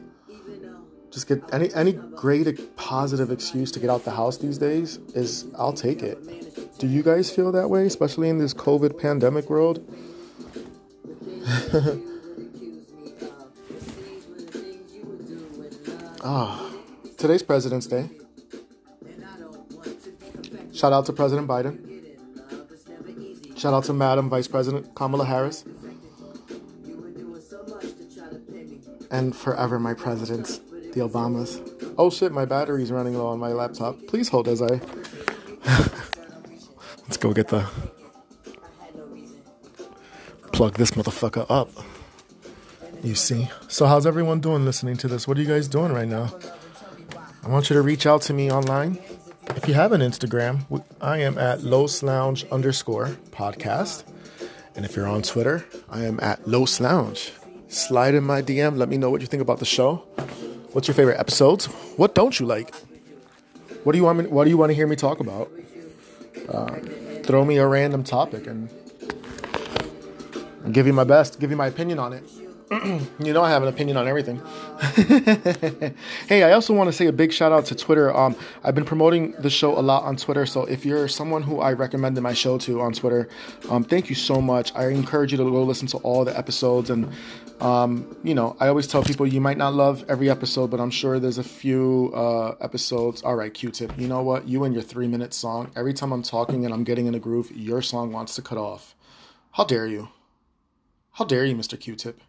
[1.13, 5.47] just get any any great positive excuse to get out the house these days is
[5.57, 6.19] I'll take it.
[6.79, 9.85] Do you guys feel that way, especially in this COVID pandemic world?
[16.25, 16.71] Ah,
[17.19, 18.09] today's President's Day.
[20.73, 21.79] Shout out to President Biden.
[23.59, 25.65] Shout out to Madam Vice President Kamala Harris.
[29.11, 30.61] And forever my presidents,
[30.93, 31.95] the Obamas.
[31.99, 33.97] Oh shit, my battery's running low on my laptop.
[34.07, 34.81] Please hold as I.
[37.03, 37.67] Let's go get the.
[40.53, 41.71] Plug this motherfucker up.
[43.03, 43.51] You see?
[43.69, 45.27] So, how's everyone doing listening to this?
[45.27, 46.33] What are you guys doing right now?
[47.43, 48.99] I want you to reach out to me online.
[49.57, 54.05] If you have an Instagram, I am at Los Lounge underscore podcast.
[54.77, 57.33] And if you're on Twitter, I am at Los Lounge.
[57.69, 58.77] Slide in my DM.
[58.77, 60.05] Let me know what you think about the show.
[60.73, 61.67] What's your favorite episodes?
[61.97, 62.75] What don't you like?
[63.85, 65.53] What do you want me, What do you want to hear me talk about?
[66.49, 66.81] Um,
[67.25, 68.71] throw me a random topic and
[70.73, 72.25] give you my best, give you my opinion on it.
[73.19, 74.41] you know I have an opinion on everything.
[76.27, 78.15] hey, I also want to say a big shout out to Twitter.
[78.17, 81.61] Um, I've been promoting the show a lot on Twitter, so if you're someone who
[81.61, 83.29] I recommended my show to on Twitter,
[83.69, 84.75] um, thank you so much.
[84.75, 87.13] I encourage you to go listen to all the episodes, and
[87.63, 90.91] um, you know, I always tell people you might not love every episode, but I'm
[90.91, 93.23] sure there's a few uh, episodes.
[93.23, 94.49] All right, Q-Tip, you know what?
[94.49, 95.71] You and your three minute song.
[95.77, 98.59] Every time I'm talking and I'm getting in a groove, your song wants to cut
[98.59, 98.97] off.
[99.53, 100.09] How dare you?
[101.13, 101.79] How dare you, Mr.
[101.79, 102.21] Q-Tip?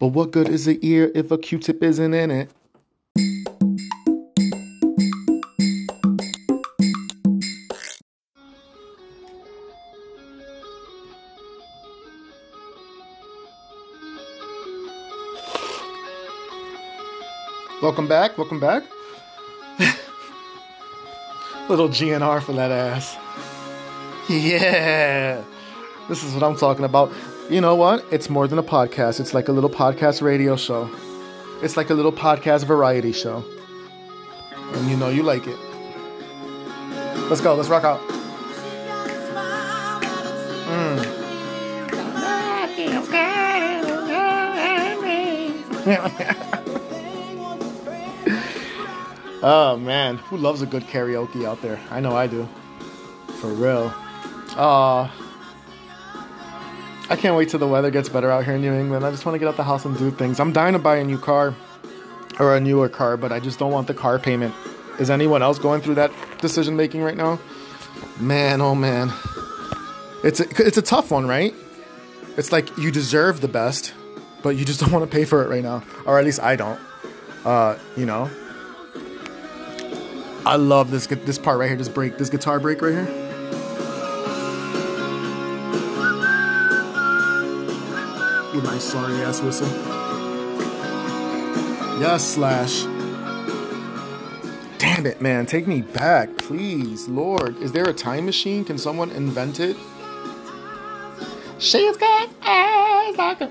[0.00, 2.50] But what good is the ear if a Q-tip isn't in it?
[17.84, 18.82] Welcome back, welcome back.
[21.68, 23.14] Little GNR for that ass.
[24.26, 25.44] Yeah.
[26.08, 27.12] This is what I'm talking about.
[27.50, 28.02] You know what?
[28.10, 29.20] It's more than a podcast.
[29.20, 30.88] It's like a little podcast radio show.
[31.62, 33.44] It's like a little podcast variety show.
[34.72, 35.58] And you know you like it.
[37.28, 37.54] Let's go.
[37.54, 38.00] Let's rock out.
[45.86, 46.50] Mm.
[49.44, 51.78] oh man, who loves a good karaoke out there?
[51.90, 52.48] I know I do.
[53.40, 53.92] For real.
[54.56, 55.10] Uh
[57.10, 59.04] I can't wait till the weather gets better out here in New England.
[59.04, 60.40] I just want to get out the house and do things.
[60.40, 61.54] I'm dying to buy a new car
[62.38, 64.54] or a newer car, but I just don't want the car payment.
[64.98, 67.38] Is anyone else going through that decision making right now?
[68.18, 69.12] Man, oh man.
[70.22, 71.54] It's a, it's a tough one, right?
[72.38, 73.92] It's like you deserve the best,
[74.42, 75.82] but you just don't want to pay for it right now.
[76.06, 76.80] Or at least I don't.
[77.44, 78.30] Uh, you know.
[80.46, 83.04] I love this this part right here, this break, this guitar break right here.
[88.54, 89.68] With my sorry ass whistle.
[91.98, 92.82] Yes, Slash.
[94.78, 95.46] Damn it, man.
[95.46, 97.08] Take me back, please.
[97.08, 97.56] Lord.
[97.62, 98.64] Is there a time machine?
[98.66, 99.76] Can someone invent it?
[101.58, 103.50] She's got eyes like a.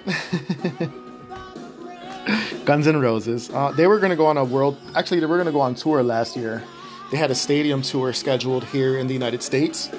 [2.66, 3.50] Guns N' Roses.
[3.50, 4.78] Uh, they were going to go on a world.
[4.96, 6.64] Actually, they were going to go on tour last year.
[7.12, 9.90] They had a stadium tour scheduled here in the United States.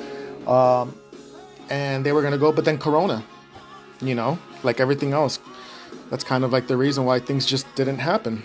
[0.47, 0.99] Um,
[1.71, 3.25] and they were to go, but then Corona,
[4.01, 5.39] you know, like everything else.
[6.11, 8.43] That's kind of like the reason why things just didn't happen.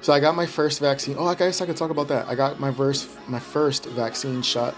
[0.00, 1.16] So I got my first vaccine.
[1.18, 2.28] Oh, I guess I could talk about that.
[2.28, 4.74] I got my first my first vaccine shot,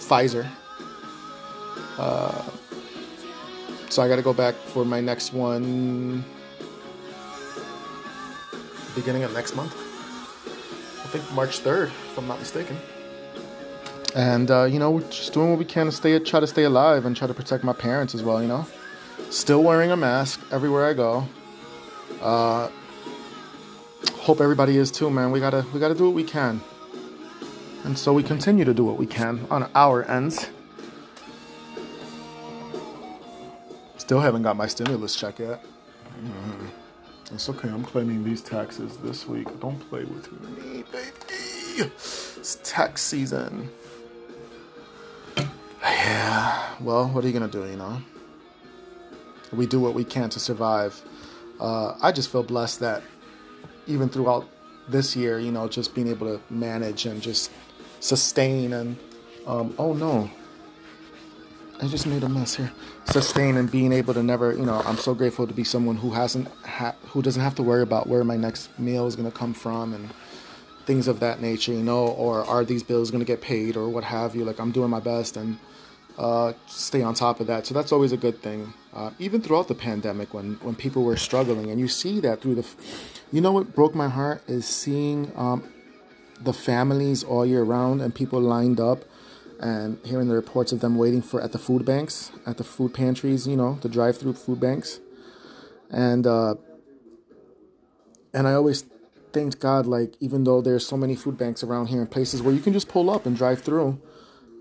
[0.00, 0.46] Pfizer.
[1.98, 2.42] Uh,
[3.88, 6.24] so I got to go back for my next one,
[8.94, 9.91] beginning of next month.
[11.12, 12.74] Think March third, if I'm not mistaken.
[14.14, 16.64] And uh, you know, we're just doing what we can to stay, try to stay
[16.64, 18.40] alive, and try to protect my parents as well.
[18.40, 18.66] You know,
[19.28, 21.28] still wearing a mask everywhere I go.
[22.22, 22.70] Uh,
[24.14, 25.32] hope everybody is too, man.
[25.32, 26.62] We gotta we gotta do what we can,
[27.84, 30.48] and so we continue to do what we can on our ends.
[33.98, 35.62] Still haven't got my stimulus check yet.
[36.24, 36.81] Mm.
[37.32, 37.68] It's okay.
[37.68, 39.48] I'm claiming these taxes this week.
[39.60, 41.90] Don't play with me, baby.
[42.36, 43.70] It's tax season.
[45.82, 46.74] Yeah.
[46.80, 47.64] Well, what are you gonna do?
[47.64, 48.02] You know.
[49.52, 51.00] We do what we can to survive.
[51.60, 53.02] Uh, I just feel blessed that
[53.86, 54.48] even throughout
[54.88, 57.50] this year, you know, just being able to manage and just
[58.00, 58.96] sustain and
[59.46, 60.30] um, oh no,
[61.82, 62.70] I just made a mess here.
[63.06, 66.12] Sustain and being able to never, you know, I'm so grateful to be someone who
[66.12, 69.36] hasn't, ha- who doesn't have to worry about where my next meal is going to
[69.36, 70.08] come from and
[70.86, 73.88] things of that nature, you know, or are these bills going to get paid or
[73.88, 74.44] what have you.
[74.44, 75.58] Like I'm doing my best and
[76.18, 77.66] uh, stay on top of that.
[77.66, 78.72] So that's always a good thing.
[78.94, 82.56] Uh, even throughout the pandemic, when when people were struggling, and you see that through
[82.56, 82.66] the,
[83.32, 85.68] you know, what broke my heart is seeing um,
[86.40, 89.04] the families all year round and people lined up
[89.62, 92.92] and hearing the reports of them waiting for at the food banks, at the food
[92.92, 95.00] pantries, you know, the drive-through food banks,
[95.90, 96.56] and uh,
[98.34, 98.84] and I always
[99.32, 102.52] thanked God, like even though there's so many food banks around here in places where
[102.52, 104.00] you can just pull up and drive through,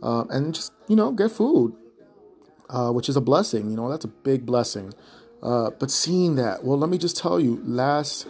[0.04, 1.76] uh, and just you know get food,
[2.70, 3.72] uh, which is a blessing.
[3.72, 4.94] You know, that's a big blessing.
[5.42, 8.28] Uh, but seeing that, well, let me just tell you, last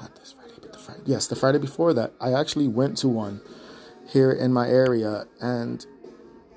[0.00, 3.08] not this Friday, but the Friday, yes, the Friday before that, I actually went to
[3.08, 3.42] one
[4.08, 5.84] here in my area, and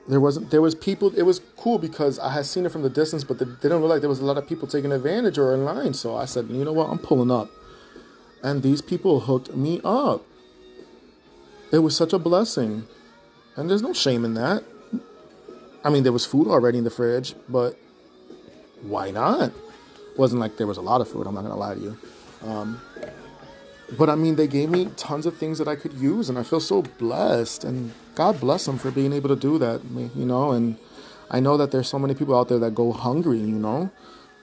[0.07, 2.89] there wasn't there was people it was cool because i had seen it from the
[2.89, 5.53] distance but they didn't look like there was a lot of people taking advantage or
[5.53, 7.49] in line so i said you know what i'm pulling up
[8.43, 10.23] and these people hooked me up
[11.71, 12.87] it was such a blessing
[13.57, 14.63] And there's no shame in that.
[15.83, 17.77] I mean, there was food already in the fridge, but
[18.81, 19.51] why not?
[20.15, 21.97] wasn't like there was a lot of food, I'm not gonna lie to you.
[22.43, 22.81] Um,
[23.95, 26.43] but I mean, they gave me tons of things that I could use, and I
[26.43, 27.63] feel so blessed.
[27.63, 29.81] And God bless them for being able to do that,
[30.15, 30.51] you know.
[30.51, 30.77] And
[31.31, 33.89] I know that there's so many people out there that go hungry, you know.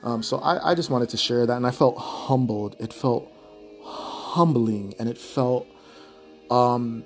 [0.03, 2.77] Um, so I, I just wanted to share that, and I felt humbled.
[2.79, 3.31] It felt
[3.83, 5.67] humbling, and it felt
[6.51, 7.05] um,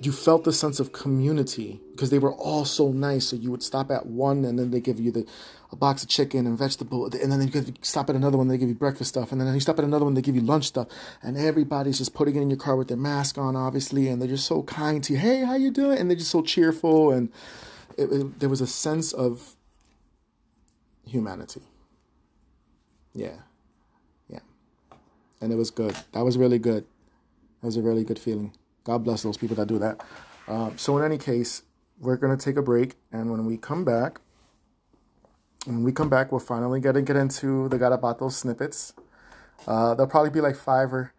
[0.00, 3.28] you felt the sense of community because they were all so nice.
[3.28, 5.26] So you would stop at one, and then they give you the
[5.72, 8.68] a box of chicken and vegetable, and then you stop at another one, they give
[8.68, 10.86] you breakfast stuff, and then you stop at another one, they give you lunch stuff,
[11.22, 14.28] and everybody's just putting it in your car with their mask on, obviously, and they're
[14.28, 15.18] just so kind to you.
[15.18, 15.98] Hey, how you doing?
[15.98, 17.32] And they're just so cheerful, and
[17.98, 19.56] it, it, there was a sense of
[21.04, 21.62] humanity.
[23.12, 23.38] Yeah,
[24.28, 24.40] yeah,
[25.40, 25.96] and it was good.
[26.12, 26.84] That was really good.
[27.60, 28.52] That was a really good feeling.
[28.86, 30.00] God bless those people that do that.
[30.46, 31.62] Um, so in any case,
[31.98, 34.20] we're gonna take a break, and when we come back,
[35.64, 38.92] when we come back, we're finally gonna get into the Garabato snippets.
[39.66, 41.12] Uh, there'll probably be like five or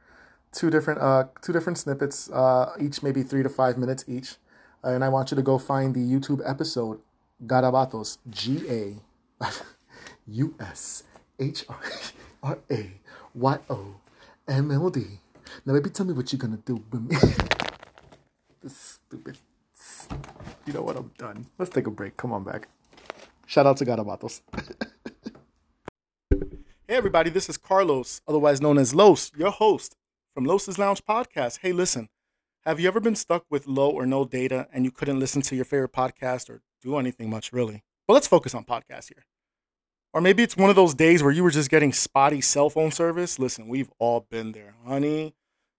[0.54, 4.36] two different uh, two different snippets, uh, each maybe three to five minutes each.
[4.82, 7.02] and I want you to go find the YouTube episode
[7.46, 9.44] Garabatos G A
[10.28, 11.04] U S
[11.38, 11.66] H
[12.42, 12.92] R A
[13.36, 13.96] Y O
[14.48, 15.20] M L D.
[15.66, 17.18] Now, baby, tell me what you're gonna do with me.
[18.70, 19.38] stupid.
[20.66, 20.98] You know what?
[20.98, 21.46] I'm done.
[21.58, 22.18] Let's take a break.
[22.18, 22.68] Come on back.
[23.46, 24.42] Shout out to Garabatos.
[26.88, 27.30] hey, everybody.
[27.30, 29.96] This is Carlos, otherwise known as Los, your host
[30.34, 31.60] from Los's Lounge Podcast.
[31.62, 32.10] Hey, listen.
[32.66, 35.56] Have you ever been stuck with low or no data and you couldn't listen to
[35.56, 37.84] your favorite podcast or do anything much, really?
[38.08, 39.26] Well, let's focus on podcasts here.
[40.14, 42.92] Or maybe it's one of those days where you were just getting spotty cell phone
[42.92, 43.40] service.
[43.40, 44.76] Listen, we've all been there.
[44.86, 45.34] Honey,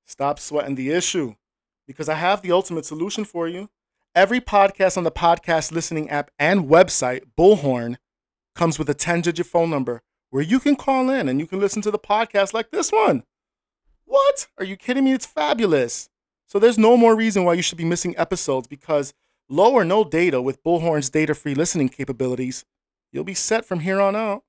[0.07, 1.35] stop sweating the issue
[1.89, 3.69] because I have the ultimate solution for you.
[4.15, 7.97] Every podcast on the podcast listening app and website, Bullhorn,
[8.55, 11.59] comes with a 10 digit phone number where you can call in and you can
[11.59, 13.25] listen to the podcast like this one.
[14.05, 14.47] What?
[14.59, 15.15] Are you kidding me?
[15.15, 16.09] It's fabulous.
[16.47, 19.15] So there's no more reason why you should be missing episodes because
[19.49, 22.65] low or no data with Bullhorn's data free listening capabilities
[23.13, 24.43] You'll be set from here on out.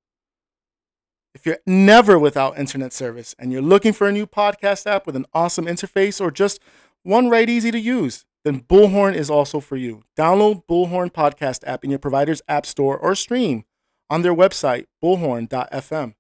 [1.34, 5.16] If you're never without internet service and you're looking for a new podcast app with
[5.16, 6.60] an awesome interface or just
[7.04, 10.04] one right easy to use, then Bullhorn is also for you.
[10.18, 13.64] Download Bullhorn podcast app in your provider's app store or stream
[14.10, 16.14] on their website, bullhorn.fm.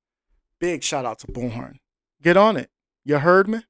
[0.59, 1.75] Big shout out to Bullhorn.
[2.21, 2.69] Get on it.
[3.03, 3.61] You heard me?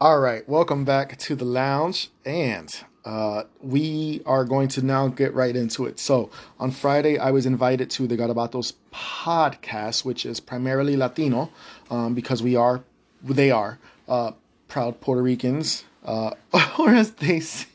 [0.00, 2.74] All right, welcome back to the lounge, and
[3.04, 5.98] uh, we are going to now get right into it.
[5.98, 11.50] So, on Friday, I was invited to the Garabatos podcast, which is primarily Latino,
[11.90, 12.82] um, because we are,
[13.22, 13.78] they are,
[14.08, 14.32] uh,
[14.68, 16.30] proud Puerto Ricans, uh,
[16.78, 17.66] or as they say.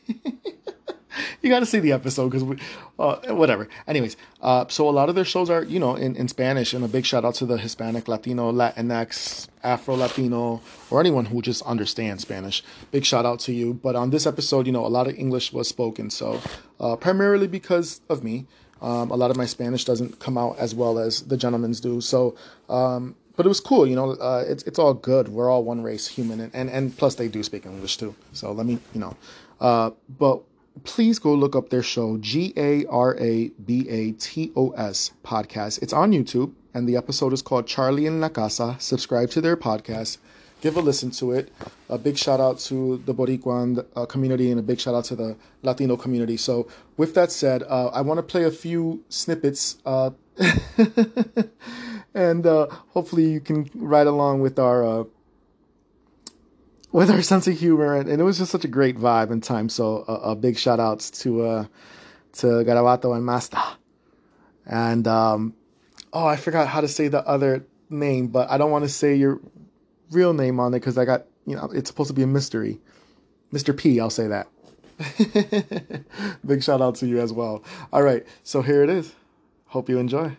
[1.42, 2.58] you got to see the episode because we,
[2.98, 3.68] uh, whatever.
[3.86, 6.84] Anyways, uh, so a lot of their shows are, you know, in, in Spanish, and
[6.84, 11.62] a big shout out to the Hispanic, Latino, Latinx, Afro Latino, or anyone who just
[11.62, 12.62] understands Spanish.
[12.90, 13.74] Big shout out to you.
[13.74, 16.40] But on this episode, you know, a lot of English was spoken, so
[16.78, 18.46] uh, primarily because of me.
[18.82, 22.00] Um, a lot of my Spanish doesn't come out as well as the gentlemen's do.
[22.00, 22.34] So,
[22.70, 24.12] um, but it was cool, you know.
[24.12, 25.28] Uh, it's it's all good.
[25.28, 28.14] We're all one race, human, and, and and plus they do speak English too.
[28.32, 29.16] So let me, you know.
[29.60, 30.42] Uh, but
[30.84, 35.12] please go look up their show, G A R A B A T O S
[35.24, 35.82] podcast.
[35.82, 38.76] It's on YouTube, and the episode is called Charlie and La Casa.
[38.78, 40.18] Subscribe to their podcast,
[40.60, 41.52] give a listen to it.
[41.88, 45.16] A big shout out to the Boricuan uh, community and a big shout out to
[45.16, 46.36] the Latino community.
[46.36, 49.78] So, with that said, uh, I want to play a few snippets.
[49.84, 50.10] Uh,
[52.14, 55.04] and uh, hopefully, you can ride along with our uh,
[56.92, 59.42] with our sense of humor, and, and, it was just such a great vibe and
[59.42, 59.68] time.
[59.68, 61.64] So a, a big shout outs to uh,
[62.34, 63.62] to Garabato and Masta,
[64.66, 65.54] and um,
[66.12, 69.14] oh, I forgot how to say the other name, but I don't want to say
[69.14, 69.40] your
[70.10, 72.80] real name on it because I got you know it's supposed to be a mystery.
[73.52, 73.76] Mr.
[73.76, 74.46] P, I'll say that.
[76.46, 77.64] big shout out to you as well.
[77.92, 79.12] All right, so here it is.
[79.66, 80.36] Hope you enjoy.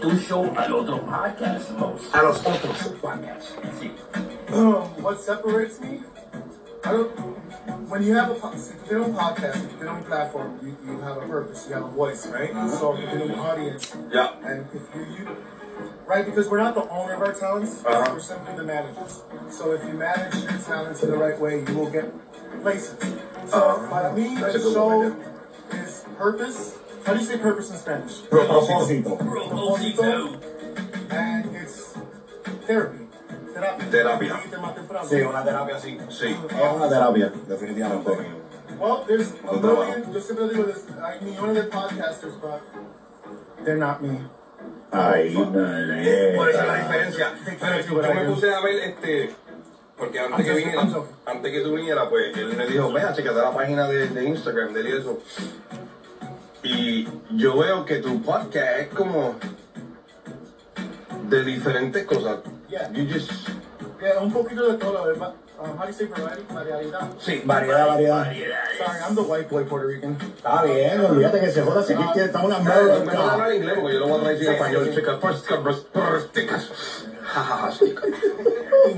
[0.00, 2.14] ¿Cuál es la diferencia de tu show al otro podcast host?
[2.14, 3.54] A los otros podcasts.
[3.78, 3.92] Sí.
[4.52, 6.02] Um, what separates me?
[6.84, 7.10] I don't,
[7.90, 11.26] when you have a you don't podcast, if you don't platform, you, you have a
[11.26, 12.50] purpose, you have a voice, right?
[12.70, 14.30] So if you're an audience, Yeah.
[14.44, 15.36] and if you, you
[16.06, 18.10] right, because we're not the owner of our talents, Uh-huh.
[18.12, 19.22] we're simply the managers.
[19.50, 22.10] So if you manage your talents in the right way, you will get
[22.62, 22.96] places.
[23.46, 24.10] So Uh-huh.
[24.16, 25.14] mí, That's the show
[25.72, 26.79] is purpose.
[27.04, 28.20] How do you say purpose in Spanish?
[28.28, 29.16] Propósito.
[29.18, 30.40] Propósito.
[31.10, 31.44] And
[32.66, 33.06] therapy.
[33.54, 33.90] Terapia.
[33.90, 35.08] Terapia.
[35.08, 35.98] Sí, una terapia así.
[36.08, 36.36] Sí.
[36.50, 38.10] Es una terapia, definitivamente.
[38.78, 42.62] Well, there's a million, yo siempre digo this, hay millones de podcasters, but
[43.64, 44.20] they're not me.
[44.92, 46.36] Ahí, dale.
[46.36, 47.34] Por eso es la diferencia.
[47.60, 49.34] Pero yo me puse a ver este.
[49.98, 50.82] Porque antes que viniera,
[51.26, 54.72] antes que tú vinieras, pues él me dijo, vea, checate la página de, de Instagram
[54.72, 55.18] de eso.
[56.62, 59.34] Y yo veo que tu podcast es como
[61.28, 62.38] de diferentes cosas.
[62.68, 62.90] Yeah.
[62.92, 63.30] You just,
[64.00, 65.34] Yeah, un poquito de todo, ¿verdad?
[65.58, 66.42] Um, how do you say variety?
[66.54, 67.10] Variedad.
[67.18, 68.24] sí, Variedad, variedad.
[68.24, 70.16] Sorry, I'm the white boy Puerto Rican.
[70.36, 72.98] Está bien, olvídate que se joda si aquí tiene- estamos en la No, mierda.
[73.00, 74.90] me voy a hablar inglés porque yo lo voy a traducir en español.
[76.32, 76.70] Chicas.
[77.30, 77.84] Ja, ja, ja.
[77.84, 78.96] Eh,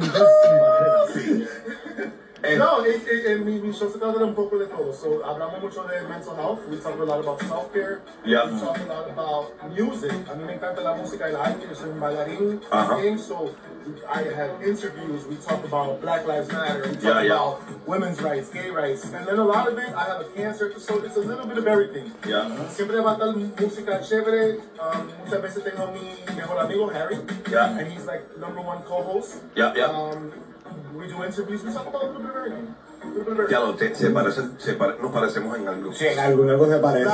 [2.72, 4.94] No, it, it, it, mi, mi show se trata de un poco de todo.
[4.94, 6.60] So, hablamos mucho de mental health.
[6.70, 8.00] We talk a lot about self-care.
[8.24, 8.48] Yeah.
[8.50, 10.12] We talk a lot about music.
[10.30, 11.66] A mí me encanta la música y el arte.
[11.68, 12.62] Yo soy un bailarín.
[12.70, 12.94] Ajá.
[12.96, 13.18] también.
[13.18, 13.54] So,
[14.08, 15.26] I have interviews.
[15.26, 16.88] We talk about Black Lives Matter.
[16.88, 17.34] We talk Yeah, yeah.
[17.34, 19.04] about women's rights, gay rights.
[19.04, 21.04] And then a lot of it, I have a cancer episode.
[21.04, 22.10] It's a little bit of everything.
[22.26, 22.48] Yeah.
[22.70, 24.60] Siempre va a estar música chévere.
[24.80, 27.18] Um, muchas veces tengo a mi mejor amigo, Harry.
[27.50, 27.76] Yeah.
[27.76, 29.42] And he's like number one co-host.
[29.54, 29.90] Yeah, yeah.
[29.92, 30.32] Um,
[33.50, 35.92] Ya lo, te- se parecen, se pare- nos parecemos en algo.
[35.92, 37.04] Sí, en algo, en algo se parece.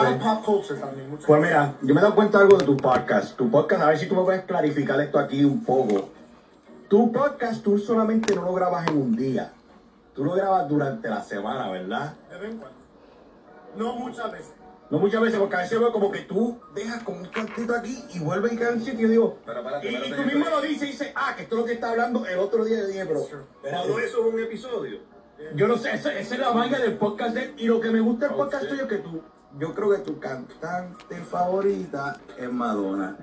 [1.26, 3.36] Pues mira, yo me he dado cuenta de algo de tu podcast.
[3.36, 6.10] Tu podcast, a ver si tú me puedes clarificar esto aquí un poco.
[6.88, 9.52] Tu podcast tú solamente no lo grabas en un día.
[10.14, 12.14] Tú lo grabas durante la semana, ¿verdad?
[12.30, 12.78] De vez en cuando.
[13.76, 14.52] No muchas veces.
[14.90, 18.04] No muchas veces, porque a veces veo como que tú dejas como un cuartito aquí
[18.14, 19.38] y vuelves y queda en sitio y digo.
[19.44, 21.90] Pero y, tú mismo lo dices y dices, ah, que esto es lo que está
[21.90, 23.20] hablando el otro día de pero.
[23.20, 25.00] Todo espérate, eso es un episodio.
[25.54, 27.54] Yo no sé, esa, esa es la vaina del podcast de.
[27.58, 29.22] Y lo que me gusta del podcast tuyo es que tú.
[29.58, 33.16] Yo creo que tu cantante favorita es Madonna.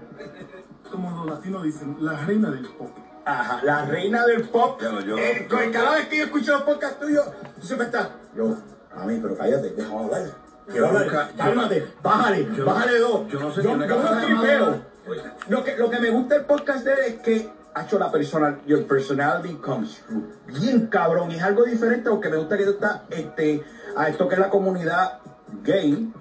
[0.91, 2.89] Como los latinos dicen, la reina del pop.
[3.26, 4.80] Ajá, la reina del pop.
[4.82, 7.26] Yo- Eh, yo- cada vez que yo escucho los podcasts tuyos,
[7.59, 8.09] tú siempre estás.
[8.36, 8.55] Yo,
[8.95, 10.45] a mí, pero cállate, déjame hablar.
[10.74, 10.89] Yo-
[11.38, 13.28] Cálmate, bájale, yo- bájale dos.
[13.30, 14.82] yo no sé, yo, no tripeo.
[15.49, 18.11] Lo que, lo que me gusta del podcast de él es que ha hecho la
[18.11, 20.24] persona, your personality comes through.
[20.47, 23.63] Bien cabrón, y es algo diferente porque me gusta que tú estás, este,
[23.95, 25.20] a esto que es la comunidad
[25.63, 26.11] gay.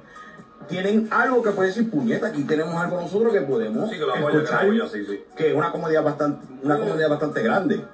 [0.68, 4.12] Tienen algo que puede decir puñeta, aquí tenemos algo nosotros que podemos Sí, que lo
[4.14, 5.24] apoya, que lo escuchar, apoya, sí, sí.
[5.36, 7.84] que es una comunidad bastante, una comunidad bastante grande.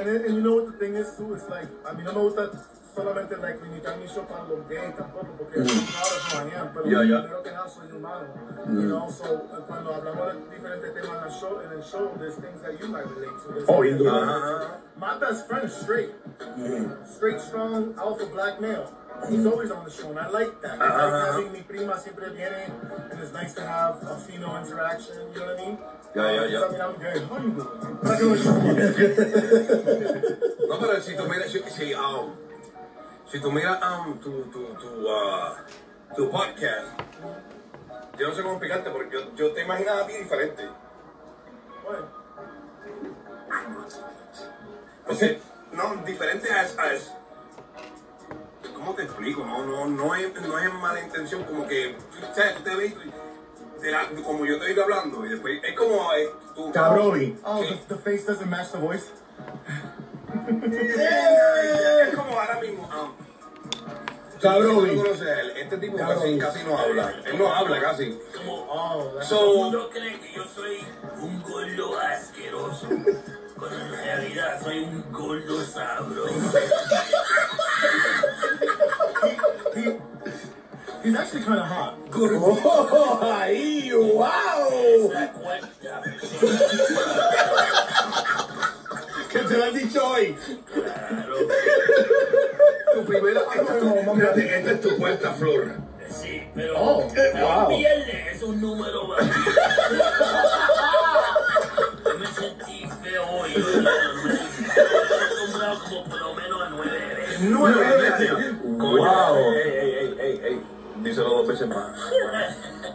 [0.00, 1.34] And, and you know what the thing is too?
[1.34, 2.50] It's like, a mí no me gusta
[2.96, 5.66] solamente like limitar mi show para los gays tampoco, porque Mm.
[5.66, 7.20] es mañana, pero Ya, ya.
[7.22, 8.26] primero que nada soy humano.
[8.66, 8.80] Mm.
[8.80, 12.10] You know, so eh, cuando hablamos de diferentes temas en el show, en el show,
[12.18, 13.52] there's things that you might relate to.
[13.52, 16.14] There's Oh, bien that- My best friend is straight.
[17.04, 18.88] Straight, strong, alpha black male.
[19.28, 20.80] He's always on the show, and I like that.
[20.80, 21.32] I like Uh-huh.
[21.32, 22.72] having mi prima siempre viene,
[23.10, 25.78] and it's nice to have a female interaction, you know what I mean?
[26.14, 26.60] Yeah, yeah, ya.
[26.64, 27.20] I mean, I'm gay.
[27.28, 27.68] How you doing?
[28.04, 29.36] How you doing?
[30.68, 32.32] No, pero si tú miras, si, si, um,
[33.30, 35.54] si tú miras um, tu, tu, tu, uh,
[36.14, 36.86] tu podcast,
[38.18, 40.68] yo no sé cómo explicarte porque yo, yo te imaginaba a ti diferente.
[41.84, 42.04] What?
[45.06, 45.40] Porque,
[45.72, 47.12] no, diferente es, es
[48.74, 49.44] ¿cómo te explico?
[49.44, 51.96] No, no, no es, no es en mala intención, como que,
[52.30, 52.94] o sea, tú te ves,
[53.80, 56.70] de la- como yo te digo hablando, y después, es como, eh, tú.
[57.44, 59.10] Oh, the, the face doesn't match the voice.
[60.28, 62.88] Es como ahora mismo,
[64.40, 64.96] Cabrón.
[64.96, 66.38] conoces él, este tipo casi, Cabrón.
[66.38, 68.18] casi no habla, él no habla casi.
[68.46, 70.78] Oh, Todo el So, mundo cree que yo soy
[71.20, 72.86] un gordo asqueroso.
[73.58, 76.34] Cuando en realidad soy un gordo sabroso.
[79.74, 79.98] he,
[81.02, 81.94] he's actually kind of hot.
[82.14, 85.12] Oh, ahí, wow.
[89.36, 90.36] Que te lo han dicho hoy.
[90.72, 91.36] Claro.
[92.94, 95.72] tu primera, esta, es tu- fíjate, esta es tu cuarta flor.
[96.08, 97.68] Sí, pero, Oh, pero wow.
[97.68, 99.22] un viernes es un número bajo.
[102.04, 103.52] Yo me sentí feo hoy.
[103.54, 107.40] acostumbrado como por lo menos a nueve veces.
[107.40, 108.30] Nueve veces.
[108.62, 109.52] Wow.
[109.52, 110.60] ey, ey, ey, ey, ey.
[111.02, 111.98] Díselo dos veces más.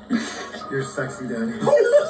[0.71, 1.59] You're sexy, daddy.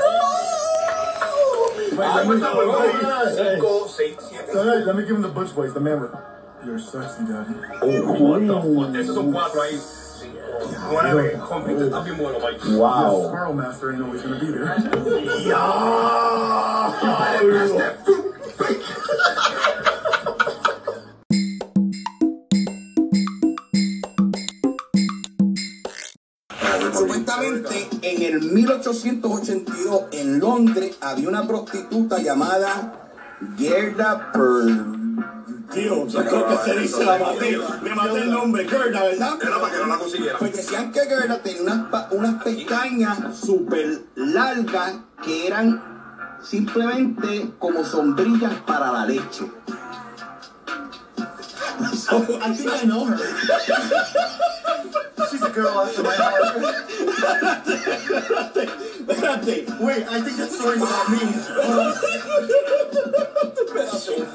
[2.00, 2.40] Ah, let, me.
[2.40, 3.56] Hey.
[3.56, 4.46] Cinco, seis, siete.
[4.54, 6.10] Hey, let me give him the butch voice, the man voice.
[6.66, 7.54] You're sexy, daddy.
[7.54, 8.96] What the fuck?
[8.96, 9.78] Esos son cuatro ahí.
[9.78, 10.40] Cinco,
[10.92, 11.40] nueve.
[11.48, 12.60] Compite, está bien bueno, Mike.
[12.66, 13.28] Your Wow.
[13.28, 14.76] squirrel master ain't always gonna be there.
[28.52, 33.10] en el 1882 en Londres había una prostituta llamada
[33.58, 35.02] Gerda per...
[35.72, 37.58] Tío, yo creo que se dice la maté.
[37.82, 39.38] Me maté el nombre, Gerda, ¿verdad?
[39.42, 40.38] Era para que no la consiguiera.
[40.38, 45.82] Pues decían que Gerda tenía unas, unas pestañas súper largas que eran
[46.44, 49.50] simplemente como sombrillas para la leche.
[51.96, 53.18] So I think I know her.
[55.30, 56.58] She's a girl after my heart.
[59.08, 59.80] Espérate.
[59.80, 61.20] Wait, I think that story's about me.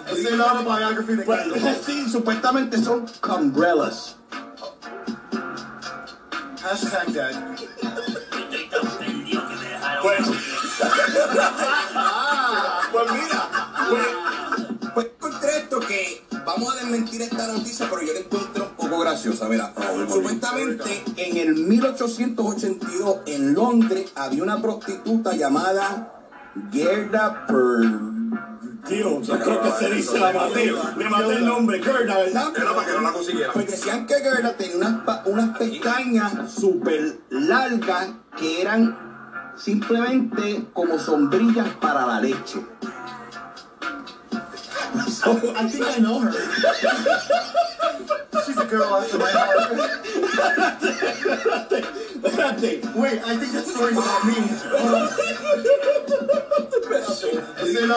[0.09, 1.47] It's an autobiography that Pues,
[1.85, 4.17] sí, supuestamente son umbrellas.
[6.63, 7.35] Hashtag dad.
[7.59, 10.03] Estoy tan perdido que me dejaron.
[10.03, 10.27] Pues.
[11.99, 13.49] Ah, pues mira.
[13.89, 14.07] Pues.
[14.07, 14.26] Pues encontré esto que
[16.47, 19.49] vamos a desmentir esta noticia, pero yo la encuentro un poco graciosa.
[19.49, 19.73] Mira,
[20.09, 26.13] supuestamente en el 1882 en Londres había una prostituta llamada
[26.73, 28.17] Gerda per...
[28.87, 30.73] Tío, yo creo que se dice la maté.
[30.97, 32.53] Me maté el nombre, Gerda, ¿verdad?
[32.57, 33.53] Era para que no la consiguiera.
[33.53, 38.97] Pues decían que Gerda tenía unas, unas pestañas súper largas que eran
[39.57, 42.65] simplemente como sombrillas para la leche.
[45.09, 46.33] So I think I know her.
[48.45, 49.71] She's a girl after my heart.
[52.97, 54.37] Wait, I think that story's about me.
[57.59, 57.91] It's an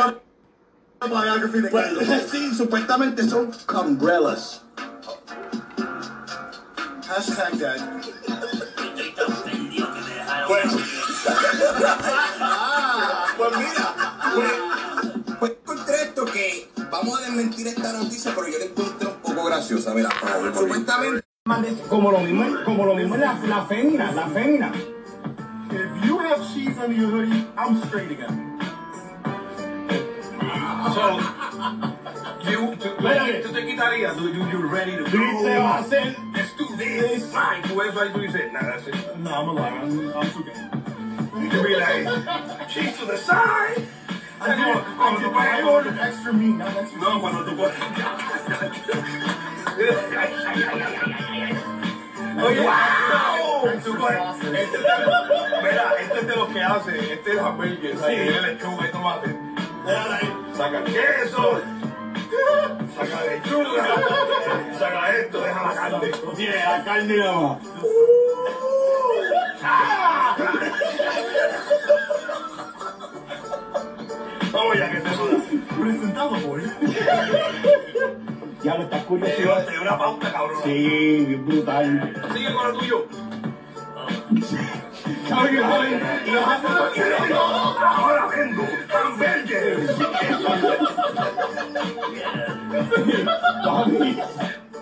[1.01, 2.31] autobiography that Pues.
[2.31, 4.61] Sí, supuestamente son umbrellas.
[7.07, 7.77] Hashtag dad.
[8.03, 10.47] Estoy tan perdido que me dejaron.
[10.47, 10.65] Pues.
[12.41, 13.95] Ah, pues mira.
[14.35, 14.51] Pues.
[15.39, 16.68] Pues encontré esto que
[17.01, 19.93] vamos a desmentir esta noticia, pero yo la encuentro un poco graciosa.
[19.93, 20.09] Mira,
[20.53, 21.23] supuestamente
[21.89, 24.71] Como lo mismo, como lo mismo la, la fémina, la fémina.
[25.71, 28.59] If you have cheese under your hoodie, I'm straight again.
[30.41, 30.91] Ah.
[30.93, 33.41] So, you, tú, Espérate.
[33.43, 35.43] tú te quitarías, you, you, you're ready to Sí, go.
[35.43, 36.15] te va a hacer.
[36.33, 37.25] Let's do this.
[37.31, 38.95] Fine, tú ves ahí, tú dices, nah, that's it.
[39.17, 39.81] No, I'm a liar.
[39.83, 41.43] I'm, I'm too gay.
[41.43, 43.87] You can be like, cheese to the side.
[44.41, 46.55] I did, I Cuando did, tú but I pones- ordered extra meat.
[46.55, 47.75] Now that's No, cuando tú pones...
[52.41, 53.81] Oye, wow.
[53.83, 54.79] Tú coges- Este es de-
[55.61, 59.35] Mira, este es de los que hace, este es hamburgues, ahí el lechuga y tomate.
[59.85, 60.29] Déjala ahí.
[60.55, 61.61] Saca el queso,
[62.95, 63.85] saca lechuga,
[64.79, 66.11] saca esto, deja la carne.
[66.35, 67.57] Tiene la carne nada más.
[74.51, 75.37] Vamos ya que te joda.
[75.79, 76.63] presentado, boy.
[78.63, 79.31] Ya lo estás curioso.
[79.65, 80.57] te dio una pauta, cabrón.
[80.63, 82.13] Sí, bien brutal.
[82.33, 83.07] Sigue con lo tuyo.
[85.29, 86.67] Oye, oye, y los hace-
[87.85, 89.91] Ahora vengo, hamburgues.
[93.63, 94.19] Papi,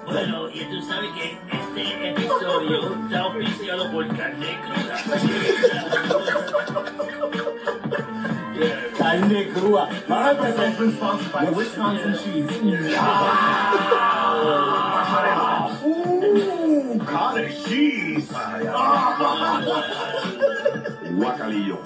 [0.06, 4.96] Bueno, y tú sabes que este episodio está auspiciado por carne Carne cruda.
[9.08, 10.68] Vamos a empezar.
[10.68, 12.46] It's been sponsored by Wisconsin cheese.
[13.00, 13.06] Uh,
[17.06, 18.28] cottage cheese.
[21.18, 21.78] Guacalillo.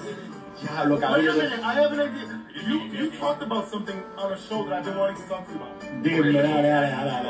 [0.60, 2.40] Diablo, Wait a minute, I have an idea.
[2.66, 5.52] You you talked about something on a show that I've been wanting to talk to
[5.52, 5.80] you about.
[6.02, 7.22] Dime, dale, dale, dale,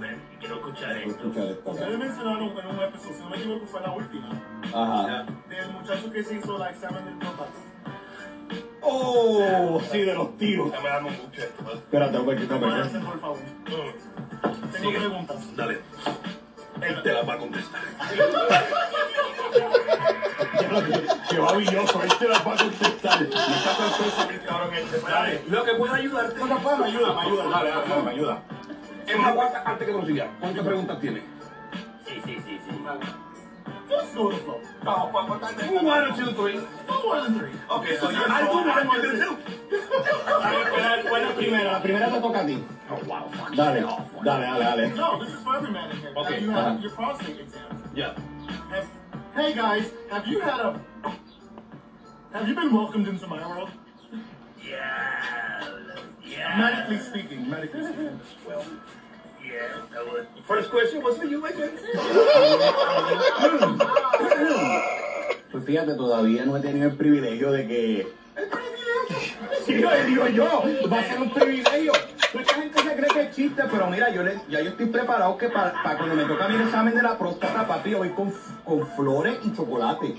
[0.00, 0.18] dale.
[0.40, 1.28] Quiero escuchar esto.
[1.70, 4.28] Ustedes mencionaron en un episodio, si no me equivoco fue la última,
[4.72, 5.26] Ajá.
[5.48, 7.58] del muchacho que se hizo like seven little robots.
[8.82, 10.70] Oh, sí, de los tiros.
[10.72, 11.64] Dame dame un buche esto.
[11.64, 11.76] ¿vale?
[11.78, 13.38] Espérate, un poquito, Pueden un hacer, por favor.
[14.72, 14.98] Tengo Sigue.
[14.98, 15.56] preguntas.
[15.56, 15.78] Dale.
[16.80, 17.80] Él te las va a contestar.
[21.28, 23.20] Qué babilloso, él te la va a contestar.
[23.20, 25.00] Me está sorpresa bien cabrón este.
[25.00, 25.42] Dale.
[25.48, 26.38] Lo que pueda ayudarte.
[26.38, 28.42] No, no, pues, me ayuda, me ayuda, dale, dale, me ayuda.
[29.06, 30.30] Es más, aguanta antes que prosiga.
[30.38, 31.22] ¿Cuántas preguntas tienes?
[32.06, 32.78] Sí, sí, sí, sí.
[33.88, 34.60] Just go with the flow.
[34.84, 36.54] No, pa- pa- pa- One, two, three.
[36.88, 37.50] No more than three.
[37.70, 39.36] Okay, so you're I do one, you do two.
[41.08, 41.82] ¿Cuál es la primera?
[41.82, 42.64] Primera te toca a ti.
[42.90, 43.54] Oh, wow, fuck.
[43.54, 43.80] Dale,
[44.24, 44.88] dale, dale, dale.
[44.96, 46.12] No, this is for every man in here.
[46.16, 46.78] Okay, Have you uh-huh.
[46.80, 47.82] your prostate exam?
[47.94, 48.14] Yeah.
[48.70, 48.86] Have,
[49.34, 50.80] hey guys, have you had a?
[52.32, 53.70] Have you been welcomed into my world?
[54.62, 55.64] Yeah.
[56.24, 56.58] Yeah.
[56.58, 58.20] Medically speaking, medically speaking.
[58.46, 58.64] Well,
[59.42, 60.26] Yeah, that was.
[60.46, 61.78] first question was for you, my friend.
[65.68, 68.00] Fíjate, todavía no he tenido el privilegio de que.
[68.36, 69.66] ¿El privilegio?
[69.66, 70.62] Sí, lo digo yo.
[70.90, 71.92] Va a ser un privilegio.
[72.32, 75.36] Mucha gente se cree que es chiste, pero mira, yo le, ya yo estoy preparado
[75.36, 78.32] que para cuando me toca mi examen de la próstata, papi, yo voy con,
[78.64, 80.14] con flores y chocolate.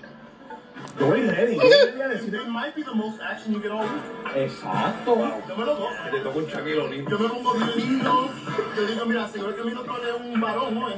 [0.86, 1.56] Estoy ready.
[1.56, 4.36] Yo quería decir It might be the most action you get all week.
[4.36, 5.16] Exacto.
[5.16, 5.90] Dame los dos.
[6.12, 7.06] Te toca un Shaquille O'Neal.
[7.10, 8.30] Yo me pongo violino.
[8.76, 10.90] Yo digo, mira, seguro que mi doctor es un varón, ¿no?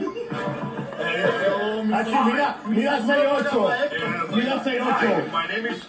[1.94, 3.64] Aquí, mira, Mi mira suave 6'8".
[3.64, 4.36] para esto.
[4.36, 5.32] Mira 6'8".
[5.32, 5.88] My name is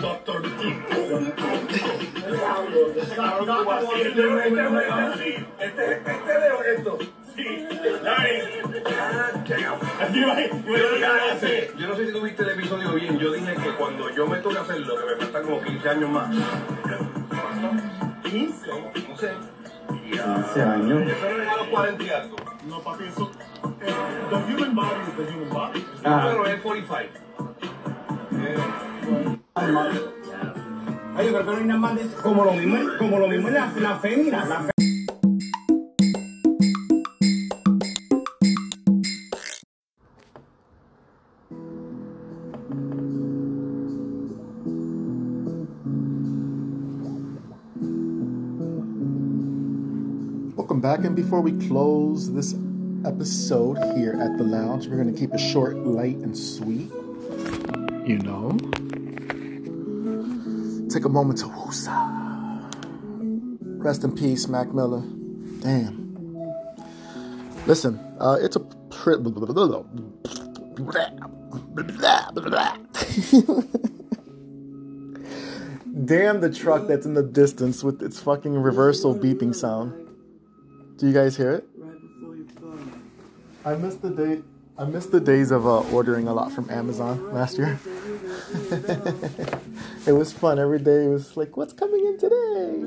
[0.00, 0.42] Dr.
[5.58, 6.98] Este, este esto.
[11.78, 13.18] Yo no sé si tú viste el episodio bien.
[13.18, 16.34] Yo dije que cuando yo me toque hacerlo, que me faltan como 15 años más.
[18.24, 18.66] 15.
[19.08, 19.30] No sé.
[20.10, 21.02] 15 años.
[21.10, 22.36] Eso no es a los 40 y algo.
[22.68, 23.30] No, papi, eso.
[23.80, 23.94] eh,
[24.30, 25.86] The human body is the human body.
[26.04, 26.28] Ajá.
[26.30, 27.24] Pero es 45.
[31.18, 33.54] Oye, pero que no hay nada más de como lo mismo, como lo mismo en
[33.54, 34.70] la, la fémina, la fe-
[51.04, 52.56] And before we close this
[53.06, 56.90] episode here at the lounge, we're going to keep it short, light, and sweet.
[58.04, 58.50] You know,
[60.90, 62.64] take a moment to woosah.
[63.80, 65.02] Rest in peace, Mac Miller.
[65.60, 66.08] Damn.
[67.66, 68.60] Listen, uh, it's a
[76.04, 80.07] Damn the truck that's in the distance with its fucking reversal beeping sound.
[80.98, 81.68] Do you guys hear it?
[83.64, 84.42] I missed the day.
[84.76, 87.78] I missed the days of uh, ordering a lot from Amazon last year.
[90.06, 91.04] it was fun every day.
[91.04, 92.82] It was like, what's coming in today?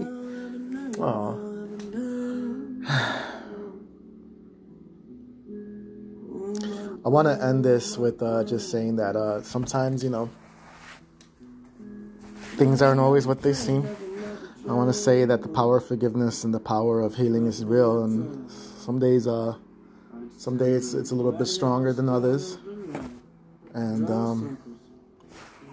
[1.02, 1.38] Aw.
[7.06, 10.30] I want to end this with uh, just saying that uh, sometimes, you know,
[12.58, 13.88] things aren't always what they seem.
[14.70, 17.66] I want to say that the power of forgiveness and the power of healing is
[17.66, 19.56] real, and some days, uh,
[20.38, 22.58] some days it's a little bit stronger than others.
[23.74, 24.58] And um,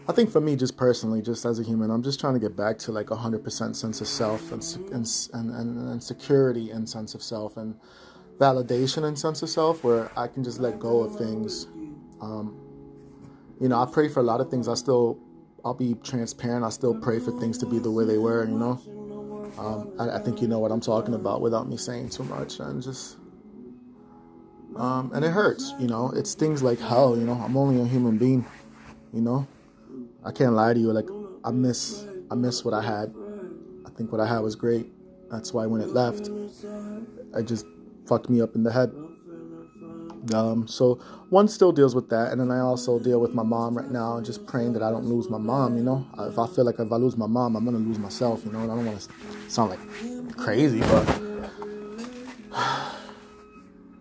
[0.08, 2.56] I think for me, just personally, just as a human, I'm just trying to get
[2.56, 4.62] back to like a hundred percent sense of self and,
[4.92, 7.78] and and and and security and sense of self and
[8.38, 11.66] validation and sense of self, where I can just let go of things.
[12.22, 12.58] Um,
[13.60, 14.66] you know, I pray for a lot of things.
[14.66, 15.18] I still
[15.64, 16.64] I'll be transparent.
[16.64, 18.80] I still pray for things to be the way they were, you know.
[19.58, 22.60] Um, I, I think you know what I'm talking about without me saying too much,
[22.60, 23.16] and just,
[24.76, 26.12] um, and it hurts, you know.
[26.14, 27.34] It's things like hell, you know.
[27.34, 28.44] I'm only a human being,
[29.12, 29.46] you know.
[30.24, 30.92] I can't lie to you.
[30.92, 31.08] Like
[31.44, 33.14] I miss, I miss what I had.
[33.86, 34.92] I think what I had was great.
[35.30, 37.66] That's why when it left, it just
[38.06, 38.92] fucked me up in the head.
[40.34, 40.94] Um, so
[41.30, 44.16] one still deals with that, and then I also deal with my mom right now,
[44.16, 45.76] and just praying that I don't lose my mom.
[45.76, 47.98] You know, Uh, if I feel like if I lose my mom, I'm gonna lose
[47.98, 48.44] myself.
[48.44, 49.08] You know, and I don't want to
[49.50, 51.06] sound like crazy, but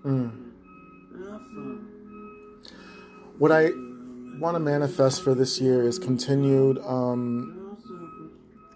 [0.06, 0.32] Mm.
[3.38, 3.72] what I
[4.40, 7.78] want to manifest for this year is continued, um,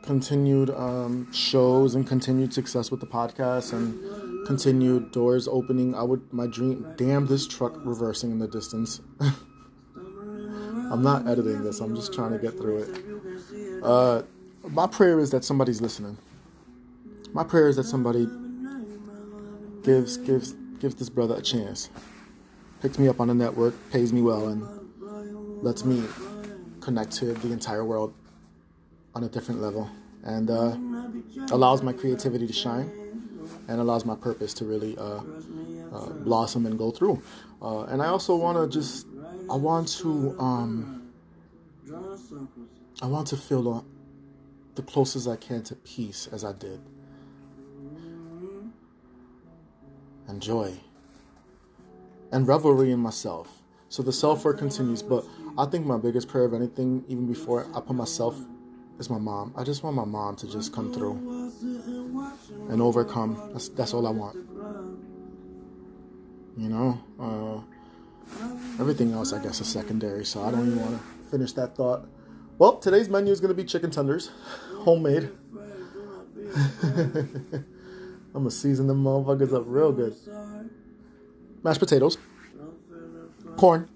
[0.04, 3.96] continued um, shows and continued success with the podcast and
[4.46, 5.96] continued doors opening.
[5.96, 6.94] I would my dream.
[6.98, 9.02] Damn, this truck reversing in the distance.
[9.96, 11.80] I'm not editing this.
[11.80, 13.84] I'm just trying to get through it.
[13.84, 14.24] Uh,
[14.70, 16.18] my prayer is that somebody's listening.
[17.34, 18.28] My prayer is that somebody
[19.84, 21.90] gives gives gives this brother a chance,
[22.82, 26.04] picks me up on the network, pays me well, and lets me
[26.82, 28.14] connect to the entire world
[29.16, 29.90] on a different level,
[30.24, 30.76] and uh,
[31.52, 32.92] allows my creativity to shine,
[33.68, 35.22] and allows my purpose to really uh,
[35.94, 37.22] uh, blossom and go through.
[37.62, 39.08] Uh, and I also want to just,
[39.50, 41.12] I want to, um,
[43.02, 43.84] I want to feel the,
[44.76, 46.80] the closest I can to peace as I did.
[50.28, 50.74] And joy.
[52.32, 53.62] And revelry in myself.
[53.90, 55.26] So the self work continues, but
[55.58, 58.40] I think my biggest prayer of anything, even before I put myself,
[59.00, 59.54] is my mom.
[59.58, 61.42] I just want my mom to just come through
[62.70, 63.50] and overcome.
[63.54, 64.38] That's that's all I want.
[66.58, 67.62] You know, uh,
[68.80, 70.26] everything else I guess is secondary.
[70.26, 72.08] So I don't even want to finish that thought.
[72.58, 74.32] Well, today's menu is gonna be chicken tenders,
[74.80, 75.30] homemade.
[76.84, 77.64] I'm
[78.34, 80.16] gonna season them motherfuckers up real good.
[81.64, 82.18] Mashed potatoes,
[83.58, 83.90] corn,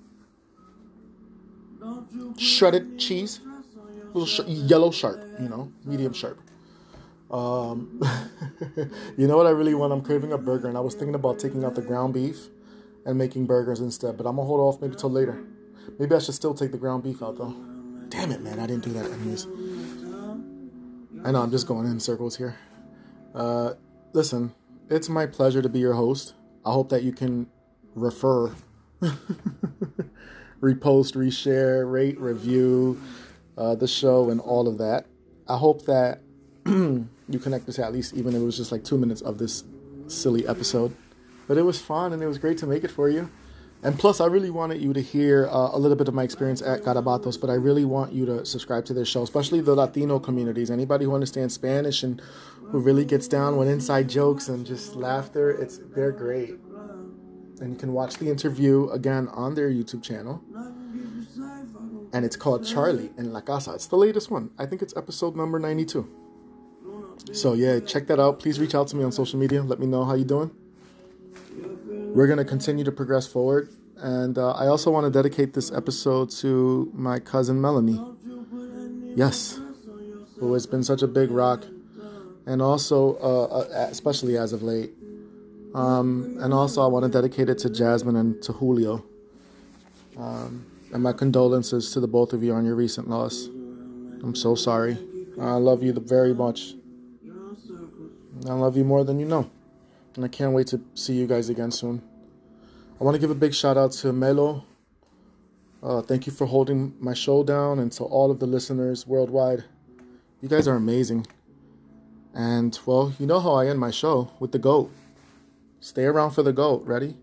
[2.37, 3.39] shredded cheese,
[4.13, 6.39] little sh- yellow sharp, you know, medium sharp.
[7.35, 7.99] Um,
[9.17, 9.91] you know what I really want?
[9.91, 12.47] I'm craving a burger, and I was thinking about taking out the ground beef
[13.05, 14.15] and making burgers instead.
[14.15, 15.43] But I'm gonna hold off maybe till later.
[15.99, 17.53] Maybe I should still take the ground beef out though.
[18.07, 18.59] Damn it, man!
[18.59, 19.11] I didn't do that.
[19.11, 19.47] Anyways,
[21.25, 22.55] I know I'm just going in circles here.
[23.33, 23.73] Uh,
[24.13, 24.55] listen,
[24.89, 26.35] it's my pleasure to be your host.
[26.63, 27.47] I hope that you can
[27.95, 28.55] refer,
[30.61, 33.01] repost, reshare, rate, review
[33.57, 35.07] uh, the show, and all of that.
[35.49, 36.21] I hope that
[37.29, 39.63] you connect to at least even if it was just like two minutes of this
[40.07, 40.95] silly episode.
[41.47, 43.29] But it was fun and it was great to make it for you.
[43.83, 46.59] And plus, I really wanted you to hear uh, a little bit of my experience
[46.63, 50.17] at Garabatos, but I really want you to subscribe to their show, especially the Latino
[50.17, 50.71] communities.
[50.71, 52.19] Anybody who understands Spanish and
[52.71, 56.57] who really gets down with inside jokes and just laughter, it's they're great.
[57.61, 60.41] And you can watch the interview again on their YouTube channel.
[62.11, 63.73] And it's called Charlie in La Casa.
[63.75, 64.49] It's the latest one.
[64.57, 66.24] I think it's episode number 92.
[67.33, 68.39] So yeah, check that out.
[68.39, 69.61] Please reach out to me on social media.
[69.63, 70.51] Let me know how you're doing
[72.15, 73.69] we're to continue to progress forward.
[73.97, 77.99] And uh, I also want to dedicate this episode to my cousin Melanie.
[79.15, 79.59] Yes,
[80.39, 81.65] who has been such a big rock,
[82.45, 84.91] and also, uh, uh especially as of late.
[85.73, 89.03] Um, and also, I want to dedicate it to Jasmine and to Julio.
[90.17, 93.47] Um, and my condolences to the both of you on your recent loss.
[93.47, 94.97] I'm so sorry.
[95.39, 96.75] I love you very much.
[98.47, 99.49] I love you more than you know.
[100.15, 102.01] And I can't wait to see you guys again soon.
[102.99, 104.63] I want to give a big shout out to Melo.
[105.83, 109.65] Uh, thank you for holding my show down and to all of the listeners worldwide.
[110.41, 111.27] You guys are amazing.
[112.33, 114.91] And, well, you know how I end my show with the GOAT.
[115.79, 116.85] Stay around for the GOAT.
[116.85, 117.15] Ready?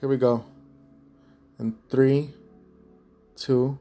[0.00, 0.44] Here we go.
[1.58, 2.30] In three,
[3.36, 3.78] two,